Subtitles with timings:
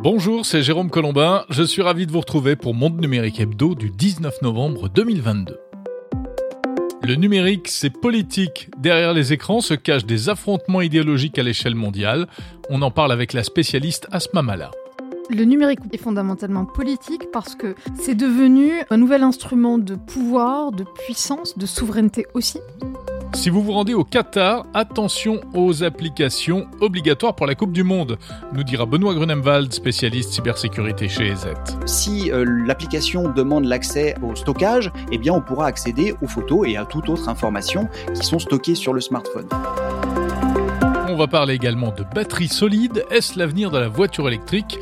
[0.00, 1.44] Bonjour, c'est Jérôme Colombin.
[1.50, 5.58] Je suis ravi de vous retrouver pour Monde Numérique Hebdo du 19 novembre 2022.
[7.02, 8.70] Le numérique, c'est politique.
[8.78, 12.28] Derrière les écrans se cachent des affrontements idéologiques à l'échelle mondiale.
[12.70, 14.70] On en parle avec la spécialiste Asma Mala.
[15.30, 20.84] Le numérique est fondamentalement politique parce que c'est devenu un nouvel instrument de pouvoir, de
[20.84, 22.60] puissance, de souveraineté aussi.
[23.34, 28.18] Si vous vous rendez au Qatar, attention aux applications obligatoires pour la Coupe du Monde,
[28.52, 31.46] nous dira Benoît Grunemwald, spécialiste cybersécurité chez EZ.
[31.86, 36.76] Si euh, l'application demande l'accès au stockage, eh bien on pourra accéder aux photos et
[36.76, 39.48] à toute autre information qui sont stockées sur le smartphone.
[41.08, 43.04] On va parler également de batterie solide.
[43.10, 44.78] Est-ce l'avenir de la voiture électrique?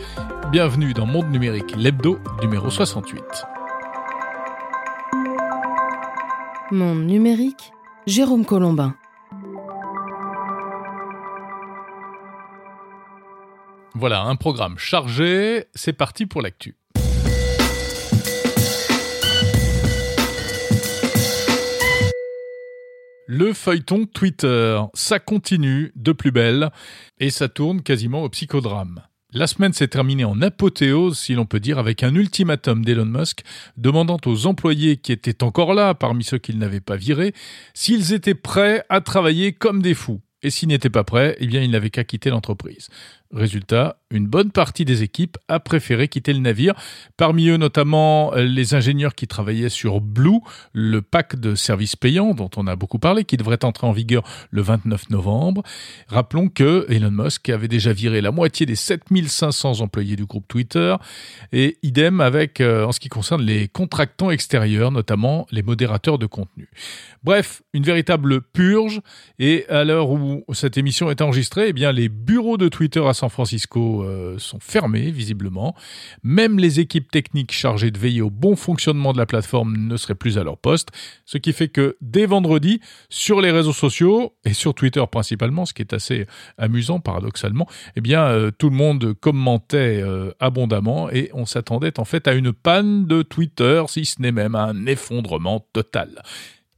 [0.50, 3.22] Bienvenue dans Monde Numérique, l'hebdo numéro 68.
[6.72, 7.72] Monde Numérique
[8.06, 8.94] Jérôme Colombin.
[13.96, 16.76] Voilà, un programme chargé, c'est parti pour l'actu.
[23.26, 26.70] Le feuilleton Twitter, ça continue de plus belle
[27.18, 29.02] et ça tourne quasiment au psychodrame.
[29.36, 33.42] La semaine s'est terminée en apothéose, si l'on peut dire, avec un ultimatum d'Elon Musk
[33.76, 37.34] demandant aux employés qui étaient encore là, parmi ceux qu'il n'avait pas virés,
[37.74, 40.22] s'ils étaient prêts à travailler comme des fous.
[40.42, 42.88] Et s'ils n'étaient pas prêts, eh bien, ils n'avaient qu'à quitter l'entreprise.
[43.32, 46.74] Résultat, une bonne partie des équipes a préféré quitter le navire,
[47.16, 50.38] parmi eux notamment euh, les ingénieurs qui travaillaient sur Blue,
[50.72, 54.22] le pack de services payants dont on a beaucoup parlé, qui devrait entrer en vigueur
[54.50, 55.64] le 29 novembre.
[56.06, 60.94] Rappelons que Elon Musk avait déjà viré la moitié des 7500 employés du groupe Twitter,
[61.52, 66.26] et idem avec, euh, en ce qui concerne les contractants extérieurs, notamment les modérateurs de
[66.26, 66.68] contenu.
[67.24, 69.00] Bref, une véritable purge,
[69.40, 73.14] et à l'heure où cette émission est enregistrée, eh bien, les bureaux de Twitter à
[73.16, 75.74] San Francisco euh, sont fermés, visiblement.
[76.22, 80.14] Même les équipes techniques chargées de veiller au bon fonctionnement de la plateforme ne seraient
[80.14, 80.90] plus à leur poste.
[81.24, 85.74] Ce qui fait que dès vendredi, sur les réseaux sociaux, et sur Twitter principalement, ce
[85.74, 86.26] qui est assez
[86.58, 92.04] amusant paradoxalement, eh bien, euh, tout le monde commentait euh, abondamment et on s'attendait en
[92.04, 96.22] fait à une panne de Twitter, si ce n'est même à un effondrement total.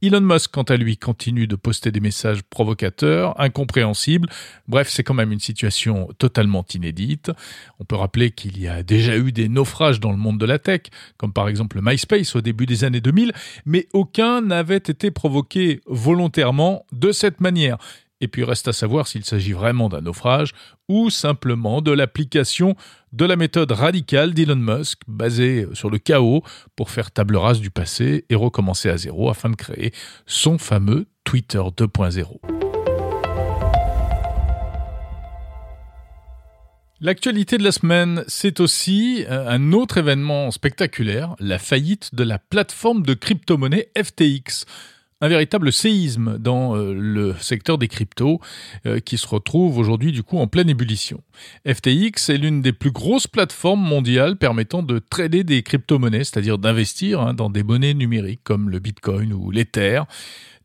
[0.01, 4.29] Elon Musk, quant à lui, continue de poster des messages provocateurs, incompréhensibles.
[4.69, 7.31] Bref, c'est quand même une situation totalement inédite.
[7.79, 10.57] On peut rappeler qu'il y a déjà eu des naufrages dans le monde de la
[10.57, 10.83] tech,
[11.17, 13.33] comme par exemple MySpace au début des années 2000,
[13.65, 17.77] mais aucun n'avait été provoqué volontairement de cette manière.
[18.21, 20.53] Et puis reste à savoir s'il s'agit vraiment d'un naufrage
[20.87, 22.75] ou simplement de l'application
[23.13, 26.43] de la méthode radicale d'Elon Musk basée sur le chaos
[26.75, 29.93] pour faire table rase du passé et recommencer à zéro afin de créer
[30.25, 32.39] son fameux Twitter 2.0.
[37.01, 42.39] L'actualité de la semaine, c'est aussi euh, un autre événement spectaculaire, la faillite de la
[42.39, 44.65] plateforme de crypto-monnaie FTX
[45.21, 48.39] un véritable séisme dans euh, le secteur des cryptos
[48.85, 51.21] euh, qui se retrouve aujourd'hui du coup en pleine ébullition.
[51.67, 57.21] FTX est l'une des plus grosses plateformes mondiales permettant de trader des crypto-monnaies, c'est-à-dire d'investir
[57.21, 60.03] hein, dans des monnaies numériques comme le Bitcoin ou l'Ether.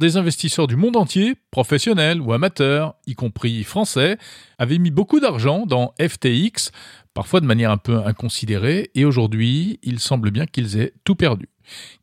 [0.00, 4.18] Des investisseurs du monde entier, professionnels ou amateurs, y compris français,
[4.58, 6.72] avaient mis beaucoup d'argent dans FTX,
[7.14, 11.48] parfois de manière un peu inconsidérée, et aujourd'hui, il semble bien qu'ils aient tout perdu.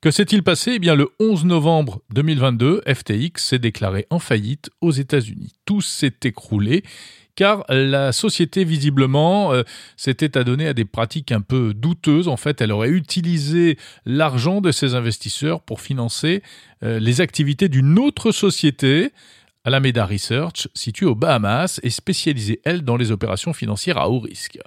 [0.02, 0.74] Que s'est-il passé?
[0.76, 5.54] Eh bien, le 11 novembre 2022, FTX s'est déclaré en faillite aux États-Unis.
[5.66, 6.84] Tout s'est écroulé
[7.36, 9.64] car la société visiblement euh,
[9.98, 12.28] s'était adonnée à des pratiques un peu douteuses.
[12.28, 16.44] En fait, elle aurait utilisé l'argent de ses investisseurs pour financer
[16.84, 19.12] euh, les activités d'une autre société,
[19.64, 24.60] Alameda Research, située aux Bahamas et spécialisée, elle, dans les opérations financières à haut risque.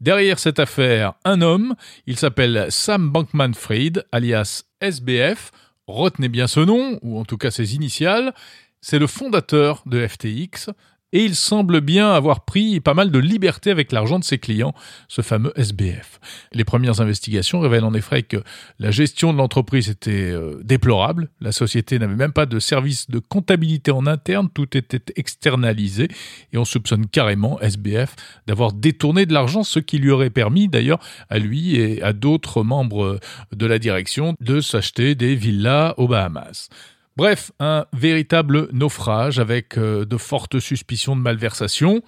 [0.00, 1.74] Derrière cette affaire, un homme,
[2.06, 5.50] il s'appelle Sam Bankman-Fried, alias SBF,
[5.88, 8.32] retenez bien ce nom, ou en tout cas ses initiales,
[8.80, 10.70] c'est le fondateur de FTX,
[11.12, 14.74] et il semble bien avoir pris pas mal de liberté avec l'argent de ses clients,
[15.08, 16.20] ce fameux SBF.
[16.52, 18.38] Les premières investigations révèlent en effet que
[18.78, 23.18] la gestion de l'entreprise était euh, déplorable, la société n'avait même pas de service de
[23.18, 26.08] comptabilité en interne, tout était externalisé,
[26.52, 28.14] et on soupçonne carrément SBF
[28.46, 31.00] d'avoir détourné de l'argent, ce qui lui aurait permis d'ailleurs
[31.30, 33.18] à lui et à d'autres membres
[33.52, 36.68] de la direction de s'acheter des villas aux Bahamas.
[37.18, 42.00] Bref, un véritable naufrage avec euh, de fortes suspicions de malversation.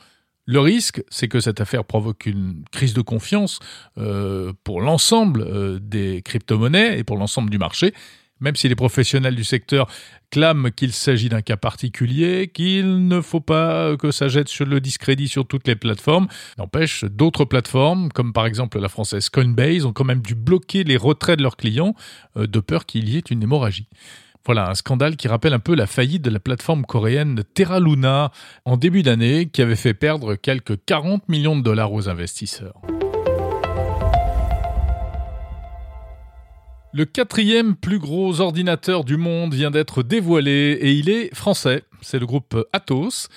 [0.46, 3.58] Le risque, c'est que cette affaire provoque une crise de confiance
[3.98, 7.92] euh, pour l'ensemble euh, des crypto-monnaies et pour l'ensemble du marché.
[8.38, 9.88] Même si les professionnels du secteur
[10.30, 14.80] clament qu'il s'agit d'un cas particulier, qu'il ne faut pas que ça jette sur le
[14.80, 16.28] discrédit sur toutes les plateformes.
[16.56, 20.96] N'empêche, d'autres plateformes, comme par exemple la française Coinbase, ont quand même dû bloquer les
[20.96, 21.96] retraits de leurs clients
[22.36, 23.88] de peur qu'il y ait une hémorragie.
[24.46, 28.32] Voilà, un scandale qui rappelle un peu la faillite de la plateforme coréenne Terra Luna
[28.64, 32.80] en début d'année, qui avait fait perdre quelques 40 millions de dollars aux investisseurs.
[36.92, 41.84] Le quatrième plus gros ordinateur du monde vient d'être dévoilé et il est français.
[42.00, 43.28] C'est le groupe Atos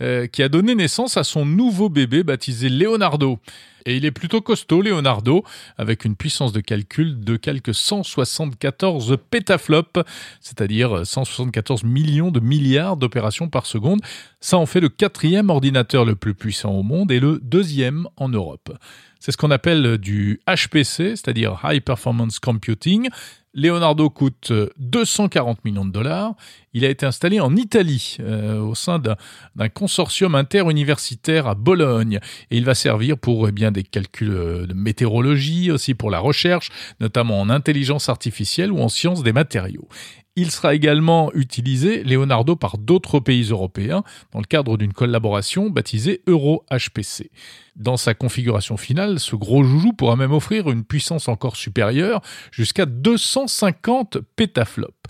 [0.00, 3.38] euh, qui a donné naissance à son nouveau bébé baptisé Leonardo.
[3.86, 5.44] Et il est plutôt costaud, Leonardo,
[5.78, 10.00] avec une puissance de calcul de quelques 174 pétaflops,
[10.40, 14.00] c'est-à-dire 174 millions de milliards d'opérations par seconde.
[14.40, 18.28] Ça en fait le quatrième ordinateur le plus puissant au monde et le deuxième en
[18.28, 18.76] Europe.
[19.20, 23.08] C'est ce qu'on appelle du HPC, c'est-à-dire High Performance Computing.
[23.54, 26.34] Leonardo coûte 240 millions de dollars.
[26.72, 32.18] Il a été installé en Italie euh, au sein d'un consortium interuniversitaire à Bologne
[32.50, 36.18] et il va servir pour eh bien des calculs euh, de météorologie, aussi pour la
[36.18, 36.70] recherche,
[37.00, 39.86] notamment en intelligence artificielle ou en sciences des matériaux.
[40.34, 44.02] Il sera également utilisé, Leonardo, par d'autres pays européens
[44.32, 47.30] dans le cadre d'une collaboration baptisée Euro-HPC.
[47.76, 52.86] Dans sa configuration finale, ce gros joujou pourra même offrir une puissance encore supérieure, jusqu'à
[52.86, 55.06] 250 pétaflops.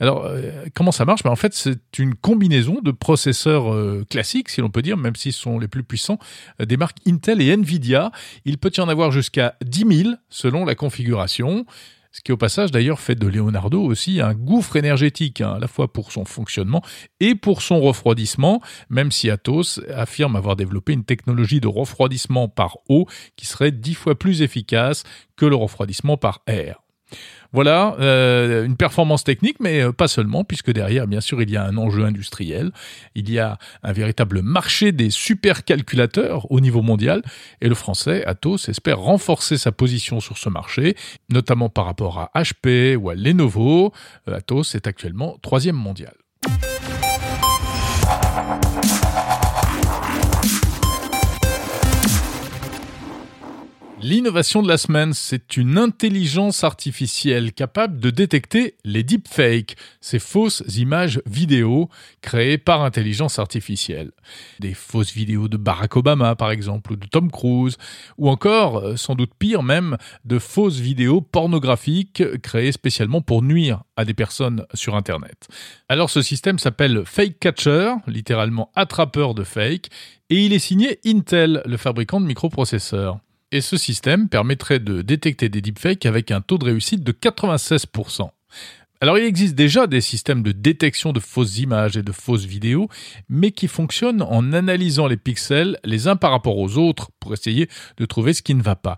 [0.00, 1.22] Alors, euh, comment ça marche?
[1.22, 5.16] Ben, En fait, c'est une combinaison de processeurs euh, classiques, si l'on peut dire, même
[5.16, 6.18] s'ils sont les plus puissants,
[6.60, 8.10] euh, des marques Intel et Nvidia.
[8.46, 11.66] Il peut y en avoir jusqu'à 10 000 selon la configuration
[12.12, 15.66] ce qui au passage d'ailleurs fait de Leonardo aussi un gouffre énergétique, hein, à la
[15.66, 16.82] fois pour son fonctionnement
[17.20, 18.60] et pour son refroidissement,
[18.90, 23.06] même si Atos affirme avoir développé une technologie de refroidissement par eau
[23.36, 25.04] qui serait dix fois plus efficace
[25.36, 26.81] que le refroidissement par air.
[27.52, 31.56] Voilà, euh, une performance technique, mais euh, pas seulement, puisque derrière, bien sûr, il y
[31.58, 32.72] a un enjeu industriel,
[33.14, 37.22] il y a un véritable marché des supercalculateurs au niveau mondial,
[37.60, 40.96] et le français, Atos, espère renforcer sa position sur ce marché,
[41.28, 43.92] notamment par rapport à HP ou à Lenovo.
[44.28, 46.14] Euh, Atos est actuellement troisième mondial.
[54.04, 60.64] L'innovation de la semaine, c'est une intelligence artificielle capable de détecter les deepfakes, ces fausses
[60.76, 61.88] images vidéo
[62.20, 64.10] créées par intelligence artificielle.
[64.58, 67.76] Des fausses vidéos de Barack Obama, par exemple, ou de Tom Cruise,
[68.18, 73.84] ou encore, euh, sans doute pire même, de fausses vidéos pornographiques créées spécialement pour nuire
[73.94, 75.46] à des personnes sur Internet.
[75.88, 79.90] Alors ce système s'appelle Fake Catcher, littéralement attrapeur de fake,
[80.28, 83.20] et il est signé Intel, le fabricant de microprocesseurs.
[83.52, 88.30] Et ce système permettrait de détecter des deepfakes avec un taux de réussite de 96%.
[89.02, 92.88] Alors il existe déjà des systèmes de détection de fausses images et de fausses vidéos,
[93.28, 97.68] mais qui fonctionnent en analysant les pixels les uns par rapport aux autres pour essayer
[97.98, 98.96] de trouver ce qui ne va pas.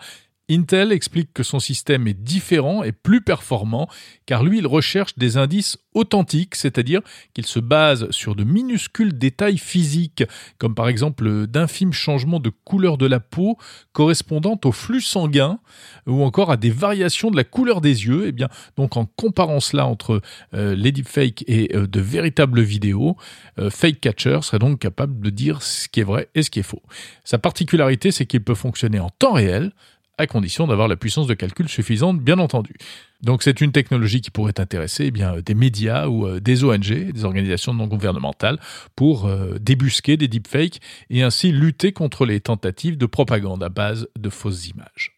[0.50, 3.88] Intel explique que son système est différent et plus performant
[4.26, 7.00] car lui il recherche des indices authentiques, c'est-à-dire
[7.32, 10.24] qu'il se base sur de minuscules détails physiques
[10.58, 13.56] comme par exemple d'infimes changements de couleur de la peau
[13.92, 15.60] correspondant au flux sanguin
[16.06, 18.24] ou encore à des variations de la couleur des yeux.
[18.24, 20.20] Et eh bien donc en comparant cela entre
[20.52, 23.16] euh, les deepfakes et euh, de véritables vidéos,
[23.58, 26.58] euh, Fake Catcher serait donc capable de dire ce qui est vrai et ce qui
[26.58, 26.82] est faux.
[27.24, 29.72] Sa particularité c'est qu'il peut fonctionner en temps réel
[30.18, 32.74] à condition d'avoir la puissance de calcul suffisante, bien entendu.
[33.22, 37.12] Donc c'est une technologie qui pourrait intéresser eh bien, des médias ou euh, des ONG,
[37.12, 38.58] des organisations non gouvernementales,
[38.96, 40.80] pour euh, débusquer des deepfakes
[41.10, 45.12] et ainsi lutter contre les tentatives de propagande à base de fausses images.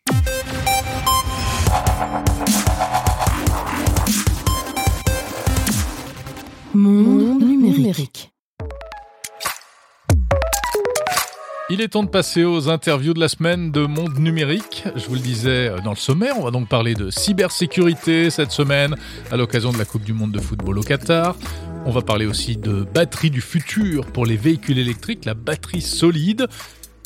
[6.74, 8.35] Monde numérique.
[11.68, 14.84] Il est temps de passer aux interviews de la semaine de Monde Numérique.
[14.94, 18.94] Je vous le disais dans le sommaire, on va donc parler de cybersécurité cette semaine
[19.32, 21.34] à l'occasion de la Coupe du Monde de football au Qatar.
[21.84, 26.46] On va parler aussi de batterie du futur pour les véhicules électriques, la batterie solide.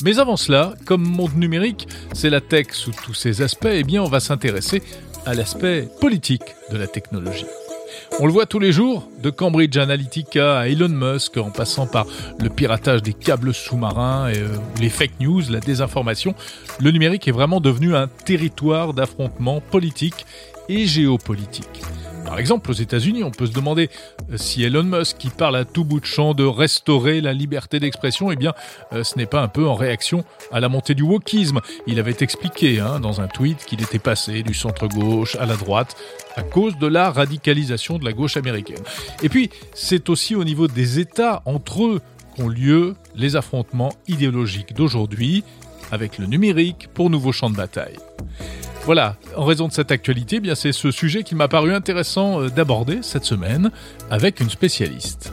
[0.03, 4.03] Mais avant cela, comme Monde Numérique, c'est la tech sous tous ses aspects, eh bien
[4.03, 4.83] on va s'intéresser
[5.25, 7.47] à l'aspect politique de la technologie.
[8.23, 12.05] On le voit tous les jours, de Cambridge Analytica à Elon Musk, en passant par
[12.37, 14.47] le piratage des câbles sous-marins, et, euh,
[14.79, 16.35] les fake news, la désinformation.
[16.79, 20.27] Le numérique est vraiment devenu un territoire d'affrontement politique
[20.69, 21.81] et géopolitique.
[22.25, 23.89] Par exemple, aux États-Unis, on peut se demander
[24.31, 27.79] euh, si Elon Musk, qui parle à tout bout de champ de restaurer la liberté
[27.79, 28.53] d'expression, eh bien,
[28.93, 31.59] euh, ce n'est pas un peu en réaction à la montée du wokisme.
[31.87, 35.95] Il avait expliqué hein, dans un tweet qu'il était passé du centre-gauche à la droite
[36.35, 38.83] à cause de la radicalisation de la gauche américaine.
[39.23, 42.01] Et puis, c'est aussi au niveau des États entre eux
[42.35, 45.43] qu'ont lieu les affrontements idéologiques d'aujourd'hui
[45.91, 47.97] avec le numérique pour nouveau champ de bataille.
[48.83, 52.41] Voilà, en raison de cette actualité, eh bien c'est ce sujet qui m'a paru intéressant
[52.41, 53.69] euh, d'aborder cette semaine
[54.09, 55.31] avec une spécialiste.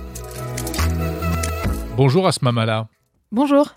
[1.97, 2.89] Bonjour Asma Mala.
[3.33, 3.75] Bonjour.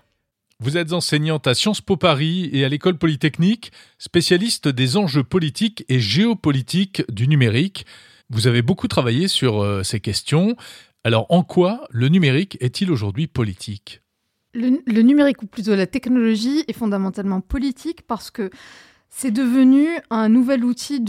[0.60, 5.86] Vous êtes enseignante à Sciences Po Paris et à l'école polytechnique, spécialiste des enjeux politiques
[5.88, 7.86] et géopolitiques du numérique.
[8.28, 10.54] Vous avez beaucoup travaillé sur euh, ces questions.
[11.02, 14.02] Alors en quoi le numérique est-il aujourd'hui politique?
[14.54, 18.50] Le, le numérique, ou plutôt la technologie, est fondamentalement politique parce que
[19.14, 21.04] c'est devenu un nouvel outil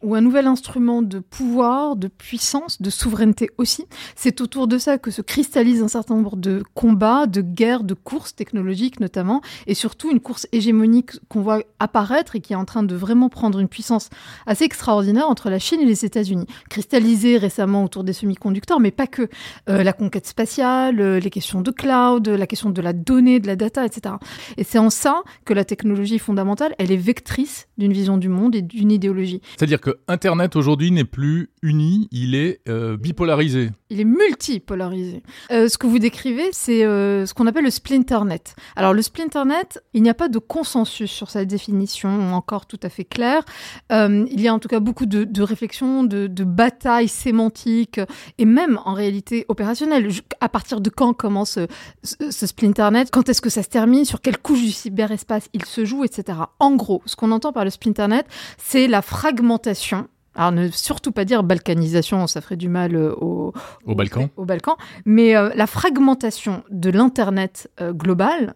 [0.00, 3.84] ou un nouvel instrument de pouvoir, de puissance, de souveraineté aussi.
[4.14, 7.94] C'est autour de ça que se cristallisent un certain nombre de combats, de guerres, de
[7.94, 12.64] courses technologiques notamment, et surtout une course hégémonique qu'on voit apparaître et qui est en
[12.64, 14.08] train de vraiment prendre une puissance
[14.46, 16.46] assez extraordinaire entre la Chine et les États-Unis.
[16.70, 19.28] Cristallisée récemment autour des semi-conducteurs, mais pas que.
[19.68, 23.48] Euh, la conquête spatiale, euh, les questions de cloud, la question de la donnée, de
[23.48, 24.14] la data, etc.
[24.56, 27.31] Et c'est en ça que la technologie fondamentale, elle est vectrice
[27.78, 29.40] d'une vision du monde et d'une idéologie.
[29.56, 33.70] C'est-à-dire que Internet aujourd'hui n'est plus uni, il est euh, bipolarisé.
[33.90, 35.22] Il est multipolarisé.
[35.50, 38.54] Euh, ce que vous décrivez, c'est euh, ce qu'on appelle le splinternet.
[38.76, 42.88] Alors le splinternet, il n'y a pas de consensus sur sa définition encore tout à
[42.88, 43.42] fait claire.
[43.90, 48.00] il y a en tout cas beaucoup de, réflexions, de, batailles sémantiques
[48.38, 50.08] et même en réalité opérationnelles.
[50.40, 51.58] À partir de quand commence
[52.02, 53.10] ce, ce splinternet?
[53.10, 54.04] Quand est-ce que ça se termine?
[54.04, 56.38] Sur quelle couche du cyberespace il se joue, etc.
[56.58, 58.26] En gros, ce qu'on entend par le splinternet,
[58.58, 63.52] c'est la fragmentation alors ne surtout pas dire balkanisation, ça ferait du mal euh, au,
[63.84, 64.30] au, Balkan.
[64.38, 64.78] Au, Balkan.
[65.04, 68.54] Mais euh, la fragmentation de l'Internet euh, global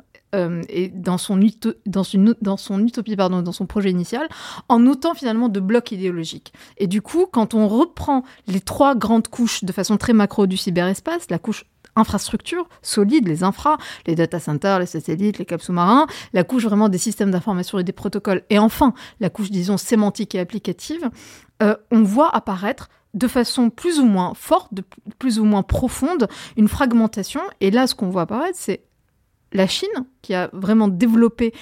[0.68, 1.40] et dans son,
[1.86, 4.28] dans, une, dans son utopie, pardon, dans son projet initial,
[4.68, 6.52] en autant finalement de blocs idéologiques.
[6.76, 10.58] Et du coup, quand on reprend les trois grandes couches de façon très macro du
[10.58, 11.64] cyberespace, la couche
[11.96, 13.76] infrastructures solides, les infras,
[14.06, 17.84] les data centers, les satellites, les câbles sous-marins, la couche vraiment des systèmes d'information et
[17.84, 21.10] des protocoles, et enfin la couche, disons, sémantique et applicative,
[21.62, 24.84] euh, on voit apparaître de façon plus ou moins forte, de
[25.18, 27.40] plus ou moins profonde, une fragmentation.
[27.60, 28.82] Et là, ce qu'on voit apparaître, c'est
[29.52, 29.88] la Chine,
[30.20, 31.54] qui a vraiment développé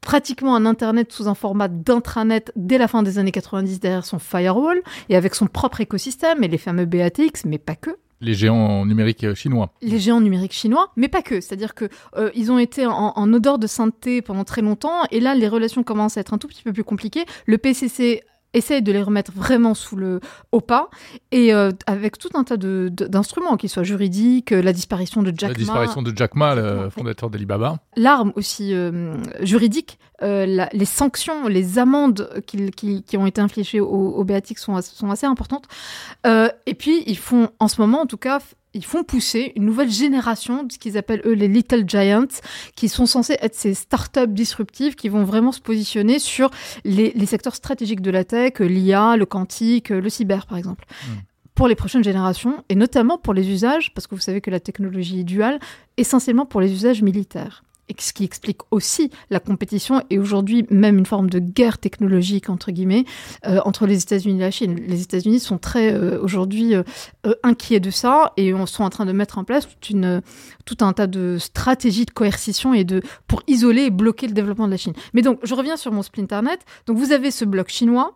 [0.00, 4.18] pratiquement un Internet sous un format d'intranet dès la fin des années 90 derrière son
[4.18, 7.96] firewall et avec son propre écosystème et les fameux BATX, mais pas que.
[8.22, 9.72] Les géants numériques chinois.
[9.82, 11.40] Les géants numériques chinois, mais pas que.
[11.40, 15.20] C'est-à-dire que euh, ils ont été en, en, odeur de sainteté pendant très longtemps, et
[15.20, 17.24] là les relations commencent à être un tout petit peu plus compliquées.
[17.46, 18.22] Le PCC
[18.54, 20.20] essaye de les remettre vraiment sous le
[20.52, 20.88] haut pas
[21.30, 25.50] et euh, avec tout un tas d'instruments, qu'ils soient juridiques, euh, la disparition de Jack
[25.50, 25.54] Ma.
[25.54, 27.78] La disparition de Jack Ma, le fondateur d'Alibaba.
[27.96, 32.70] L'arme aussi euh, juridique, les sanctions, les amendes qui,
[33.02, 35.66] qui, ont été infligées aux, aux sont, sont assez importantes.
[36.24, 38.38] et puis, ils font en ce moment, en tout cas,
[38.74, 42.40] ils font pousser une nouvelle génération de ce qu'ils appellent eux les Little Giants,
[42.74, 46.50] qui sont censés être ces startups disruptives qui vont vraiment se positionner sur
[46.84, 50.84] les, secteurs stratégiques de la tech, l'IA, le quantique, le cyber par exemple.
[51.06, 51.20] Hmm.
[51.54, 54.60] Pour les prochaines générations, et notamment pour les usages, parce que vous savez que la
[54.60, 55.60] technologie est duale,
[55.98, 57.62] essentiellement pour les usages militaires
[58.00, 62.70] ce qui explique aussi la compétition et aujourd'hui même une forme de guerre technologique entre
[62.70, 63.04] guillemets
[63.46, 64.80] euh, entre les États-Unis et la Chine.
[64.86, 66.82] Les États-Unis sont très euh, aujourd'hui euh,
[67.42, 71.06] inquiets de ça et on sont en train de mettre en place tout un tas
[71.06, 74.94] de stratégies de coercition et de pour isoler et bloquer le développement de la Chine.
[75.12, 76.60] Mais donc je reviens sur mon splinternet.
[76.86, 78.14] Donc vous avez ce bloc chinois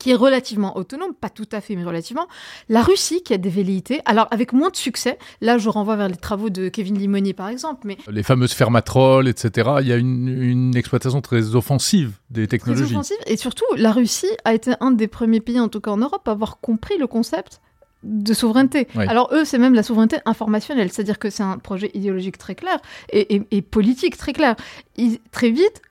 [0.00, 2.26] qui est relativement autonome, pas tout à fait, mais relativement.
[2.68, 6.08] La Russie, qui a des velléités, alors avec moins de succès, là je renvoie vers
[6.08, 7.82] les travaux de Kevin Limonier par exemple.
[7.84, 7.98] Mais...
[8.10, 12.84] Les fameuses fermatrolles, etc., il y a une, exploitation très offensive des technologies.
[12.84, 15.90] Très offensive, et surtout, la Russie a été un des premiers pays, en tout cas
[15.90, 17.60] en Europe, à avoir compris le concept
[18.02, 18.88] de souveraineté.
[18.94, 22.78] Alors eux, c'est même la souveraineté informationnelle, c'est-à-dire que c'est un projet idéologique très clair
[23.12, 24.56] et, et politique très clair.
[24.96, 25.82] Ils, très vite,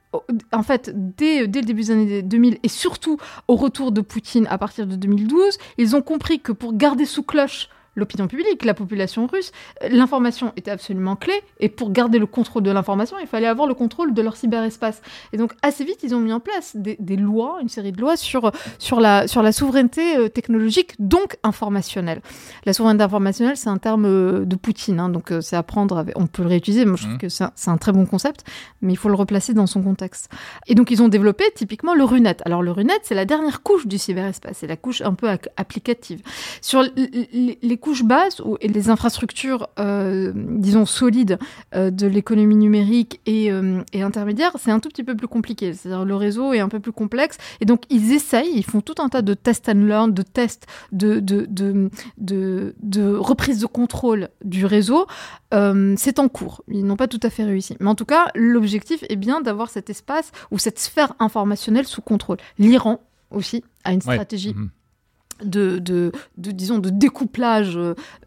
[0.52, 4.58] en fait, dès, le début des années 2000 et surtout au retour de Poutine à
[4.58, 9.28] partir de 2012, ils ont compris que pour garder sous cloche l'opinion publique, la population
[9.28, 9.52] russe.
[9.90, 13.74] L'information était absolument clé, et pour garder le contrôle de l'information, il fallait avoir le
[13.74, 15.02] contrôle de leur cyberespace.
[15.34, 18.18] Et donc, assez vite, ils ont mis en place des, lois, une série de lois
[18.18, 22.22] sur, sur, la, sur la souveraineté euh, technologique, donc informationnelle.
[22.66, 26.06] La souveraineté informationnelle, c'est un terme euh, de Poutine, hein, donc euh, c'est à prendre,
[26.16, 27.20] on peut le réutiliser, moi je trouve mmh.
[27.20, 28.46] que c'est un, très bon concept,
[28.82, 30.30] mais il faut le replacer dans son contexte.
[30.68, 32.38] Et donc, ils ont développé typiquement le RUNET.
[32.46, 35.28] Alors, le RUNET, c'est la dernière couche du cyberespace, c'est la couche un peu
[35.58, 36.22] applicative.
[36.62, 41.38] Sur les couches basses et les infrastructures, euh, disons, solides
[41.76, 45.74] euh, de l'économie numérique euh, et, intermédiaire, c'est un tout petit peu plus compliqué.
[45.74, 47.38] C'est-à-dire le réseau est un peu plus complexe.
[47.62, 50.68] Et donc, ils essayent, ils font tout un tas de test and learn, de tests,
[50.92, 55.08] de, de, de, de, de reprise de contrôle du réseau.
[55.52, 56.64] c'est en cours.
[56.68, 57.76] Ils n'ont pas tout à fait réussi.
[57.80, 62.02] Mais en tout cas, l'objectif est bien d'avoir cet espace ou cette sphère informationnelle sous
[62.02, 62.38] contrôle.
[62.58, 64.54] L'Iran aussi a une stratégie.
[64.56, 64.70] Mhm
[65.44, 67.80] de, de, disons, de découplage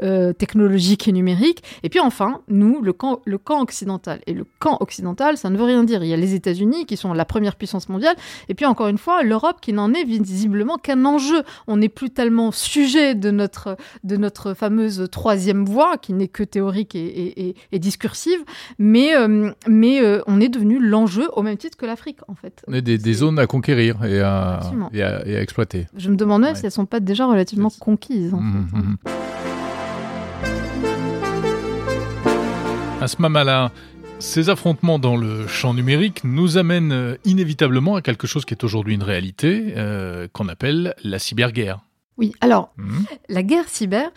[0.02, 1.62] euh, technologique et numérique.
[1.82, 4.20] Et puis enfin, nous, le camp, le camp occidental.
[4.26, 6.02] Et le camp occidental, ça ne veut rien dire.
[6.02, 8.16] Il y a les États-Unis qui sont la première puissance mondiale.
[8.48, 11.42] Et puis encore une fois, l'Europe qui n'en est visiblement qu'un enjeu.
[11.66, 16.42] On n'est plus tellement sujet de notre, de notre fameuse troisième voie, qui n'est que
[16.42, 18.38] théorique et, et, discursive.
[18.78, 22.62] Mais, euh, mais euh, on est devenu l'enjeu au même titre que l'Afrique, en fait.
[22.68, 24.60] On est des, des zones à conquérir et à,
[25.26, 25.86] exploiter.
[25.96, 28.34] Je me demande même si elles sont pas déjà relativement conquise.
[28.34, 28.76] En mmh, fait.
[28.76, 28.96] Mmh.
[33.00, 33.72] À ce moment-là,
[34.20, 38.62] ces affrontements dans le champ numérique nous amènent euh, inévitablement à quelque chose qui est
[38.62, 41.80] aujourd'hui une réalité, euh, qu'on appelle la cyberguerre.
[42.16, 42.98] Oui, alors, mmh.
[43.28, 44.10] la guerre cyber,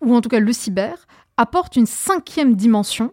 [0.00, 3.12] ou en tout cas le cyber, apporte une cinquième dimension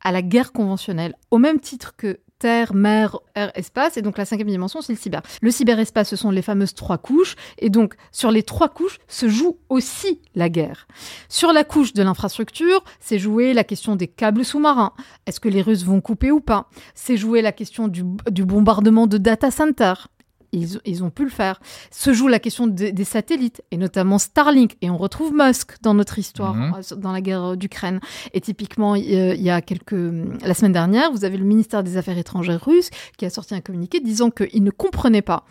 [0.00, 3.96] à la guerre conventionnelle, au même titre que terre, mer, air, espace.
[3.96, 5.22] Et donc la cinquième dimension, c'est le cyber.
[5.42, 7.36] Le cyberespace, ce sont les fameuses trois couches.
[7.58, 10.86] Et donc sur les trois couches se joue aussi la guerre.
[11.28, 14.92] Sur la couche de l'infrastructure, c'est jouer la question des câbles sous-marins.
[15.26, 16.68] Est-ce que les Russes vont couper ou pas?
[16.94, 20.08] C'est jouer la question du, du bombardement de data centers
[20.52, 21.60] ils, ont pu le faire.
[21.90, 24.76] Se joue la question des satellites, et notamment Starlink.
[24.80, 26.74] Et on retrouve Musk dans notre histoire, mhm.
[26.74, 28.00] euh, dans la guerre d'Ukraine.
[28.34, 29.92] Et typiquement, il y a quelques...
[30.42, 33.60] La semaine dernière, vous avez le ministère des Affaires étrangères russe qui a sorti un
[33.60, 35.44] communiqué disant qu'il ne comprenait pas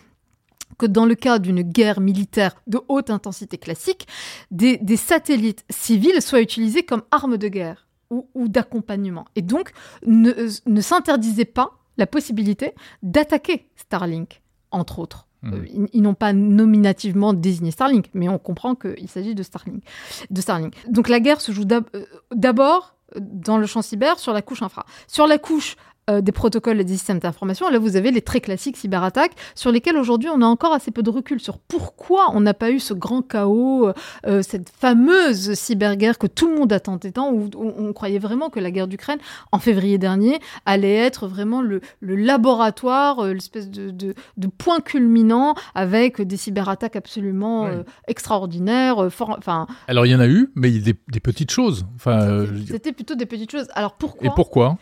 [0.78, 4.08] que dans le cas d'une guerre militaire de haute intensité classique,
[4.52, 9.26] des, satellites civils soient utilisés comme armes de guerre ou, d'accompagnement.
[9.36, 9.72] Et donc,
[10.06, 10.32] ne,
[10.66, 15.28] ne s'interdisait pas la possibilité d'attaquer Starlink entre autres.
[15.44, 15.54] Hmm.
[15.54, 19.84] Euh, ils, n'ont pas nominativement désigné Starlink, mais on comprend qu'il s'agit de Starlink,
[20.30, 20.74] de Starlink.
[20.90, 24.86] Donc la guerre se joue euh, d'abord dans le champ cyber sur la couche infra.
[25.08, 25.76] Sur la couche
[26.10, 27.70] euh, des protocoles et des systèmes d'information.
[27.70, 31.04] Là, vous avez les très classiques cyberattaques sur lesquelles aujourd'hui on a encore assez peu
[31.04, 33.94] de recul sur pourquoi on n'a pas eu ce grand chaos, euh,
[34.26, 38.62] euh, cette fameuse cyberguerre que tout le monde attendait tant, où, on croyait vraiment que
[38.62, 39.20] la guerre d'Ukraine,
[39.52, 46.38] en février dernier, allait être vraiment le, laboratoire, l'espèce de, de, point culminant avec des
[46.38, 47.68] cyberattaques absolument
[48.08, 49.00] extraordinaires.
[49.00, 49.68] Enfin.
[49.90, 51.86] Alors il y en a eu, mais il y a des, petites choses.
[51.96, 53.68] Enfin, c'était plutôt des petites choses.
[53.76, 54.78] Alors pourquoi Et pourquoi?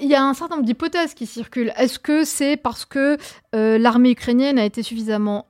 [0.00, 1.72] Il y a un certain nombre d'hypothèses qui circulent.
[1.76, 3.16] Est-ce que c'est parce que
[3.54, 5.46] euh, l'armée ukrainienne a été suffisamment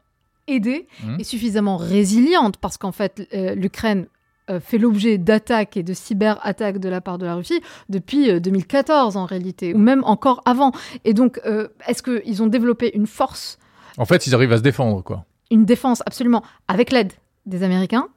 [0.48, 1.16] aidée mmh.
[1.18, 2.56] et suffisamment résiliente?
[2.56, 4.06] Parce qu'en fait, euh, l'Ukraine
[4.50, 9.16] euh, fait l'objet d'attaques et de cyberattaques de la part de la Russie depuis 2014
[9.16, 10.72] en réalité, ou même encore avant.
[11.04, 11.40] Et donc,
[11.86, 13.58] est-ce qu'ils ont développé une force?
[13.98, 15.24] En fait, ils arrivent à se défendre, quoi.
[15.50, 17.12] Une défense, absolument, avec l'aide
[17.44, 18.08] des Américains,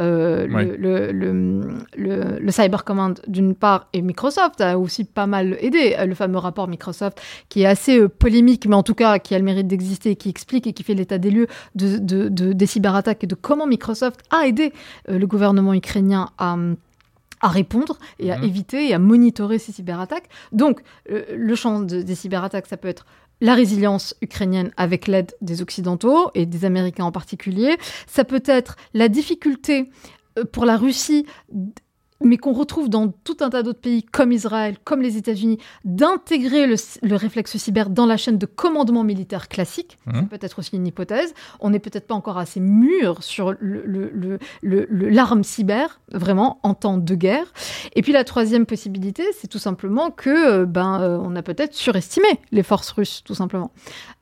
[0.00, 5.94] euh, le, le, le, Cyber Command d'une part et Microsoft a aussi pas mal aidé.
[6.06, 9.38] Le fameux rapport Microsoft qui est assez euh, polémique, mais en tout cas qui a
[9.38, 13.24] le mérite d'exister, qui explique et qui fait l'état des lieux de, de, des cyberattaques
[13.24, 14.72] et de comment Microsoft a aidé
[15.08, 16.56] euh, le gouvernement ukrainien à
[17.42, 18.44] à répondre et à mhm.
[18.44, 20.28] éviter et à monitorer ces cyberattaques.
[20.52, 23.06] Donc, le champ des cyberattaques, ça peut être
[23.40, 27.76] la résilience ukrainienne avec l'aide des Occidentaux et des Américains en particulier.
[28.06, 29.90] Ça peut être la difficulté
[30.38, 31.26] euh, pour la Russie
[32.22, 36.66] mais qu'on retrouve dans tout un tas d'autres pays comme Israël, comme les États-Unis, d'intégrer
[36.66, 39.98] le, réflexe cyber dans la chaîne de commandement militaire classique.
[40.06, 40.26] Mmh.
[40.26, 41.34] peut être aussi une hypothèse.
[41.60, 43.54] On n'est peut-être pas encore assez mûr sur
[44.62, 47.52] l'arme cyber, vraiment, en temps de guerre.
[47.94, 51.74] Et puis la troisième possibilité, c'est tout simplement que euh, ben, euh, on a peut-être
[51.74, 53.70] surestimé les forces russes, tout simplement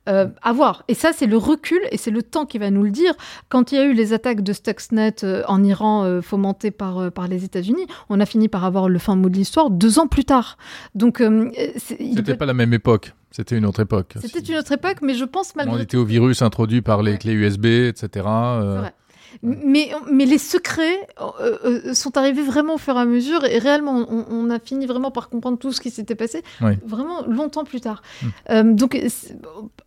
[0.09, 0.85] euh, à voir.
[0.89, 3.15] Et ça, c'est le recul et c'est le temps qui va nous le dire.
[3.49, 6.99] Quand il y a eu les attaques de Stuxnet euh, en Iran euh, fomentées par,
[6.99, 9.99] euh, par les États-Unis, on a fini par avoir le fin mot de l'histoire deux
[9.99, 10.57] ans plus tard.
[10.95, 11.23] Donc,
[11.77, 13.13] c'était pas la même époque.
[13.31, 14.15] C'était une autre époque.
[14.21, 17.19] C'était une autre époque, mais je pense malgré On était au virus introduit par les
[17.19, 18.09] clés USB, etc.
[18.13, 18.93] C'est vrai.
[19.43, 21.07] Mais, mais les secrets
[21.41, 24.59] euh, euh, sont arrivés vraiment au fur et à mesure et réellement, on, on a
[24.59, 26.73] fini vraiment par comprendre tout ce qui s'était passé Oui.
[26.87, 28.03] vraiment longtemps plus tard.
[28.23, 28.27] Mm.
[28.51, 29.01] Euh, donc,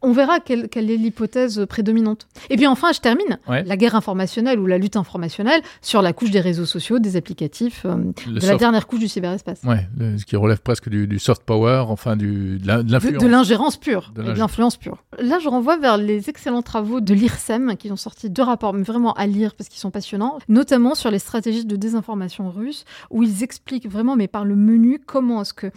[0.01, 2.27] on verra quelle, quelle est l'hypothèse prédominante.
[2.49, 3.39] Et puis enfin, je termine.
[3.47, 3.63] Ouais.
[3.63, 7.85] La guerre informationnelle ou la lutte informationnelle sur la couche des réseaux sociaux, des applicatifs,
[7.85, 7.95] euh,
[8.27, 9.61] de la dernière couche du cyberespace.
[9.63, 12.83] Ouais, le- ce qui relève presque du, du soft power, enfin du, de la- de
[12.83, 13.23] De, l'influence.
[13.23, 15.03] de l'ingérence pure, De l'influence pure.
[15.19, 18.83] Là, je renvoie vers les excellents travaux de l'IRSEM qui ont sorti deux rapports, mais
[18.83, 23.23] vraiment à lire parce qu'ils sont passionnants, notamment sur les stratégies de désinformation russe, où
[23.23, 25.71] ils expliquent vraiment, mais par le menu, comment est-ce que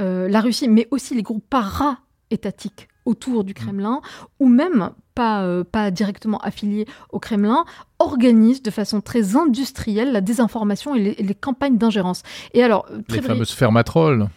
[0.00, 4.00] euh, la Russie, mais aussi les groupes para-étatiques autour du Kremlin,
[4.40, 7.64] ou même pas, euh, pas directement affiliés au Kremlin,
[7.98, 12.22] organisent de façon très industrielle la désinformation et les, et les campagnes d'ingérence.
[12.54, 14.28] Et alors, euh, Les fameuses fermatrolles.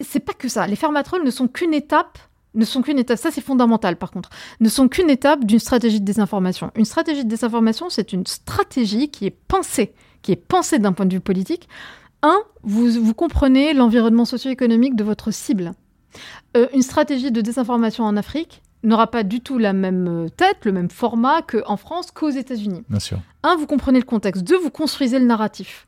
[0.00, 0.66] c'est pas que ça.
[0.66, 2.18] Les fermatrolles ne sont qu'une étape.
[2.54, 6.00] Ne sont qu'une étape, ça c'est fondamental par contre, ne sont qu'une étape d'une stratégie
[6.00, 6.72] de désinformation.
[6.74, 11.06] Une stratégie de désinformation, c'est une stratégie qui est pensée, qui est pensée d'un point
[11.06, 11.68] de vue politique.
[12.22, 15.72] Un, vous, vous comprenez l'environnement socio-économique de votre cible.
[16.56, 20.64] Euh, une stratégie de désinformation en Afrique n'aura pas du tout la même euh, tête,
[20.64, 22.82] le même format qu'en France, qu'aux États-Unis.
[22.88, 23.20] Bien sûr.
[23.42, 24.42] Un, vous comprenez le contexte.
[24.42, 25.86] Deux, vous construisez le narratif.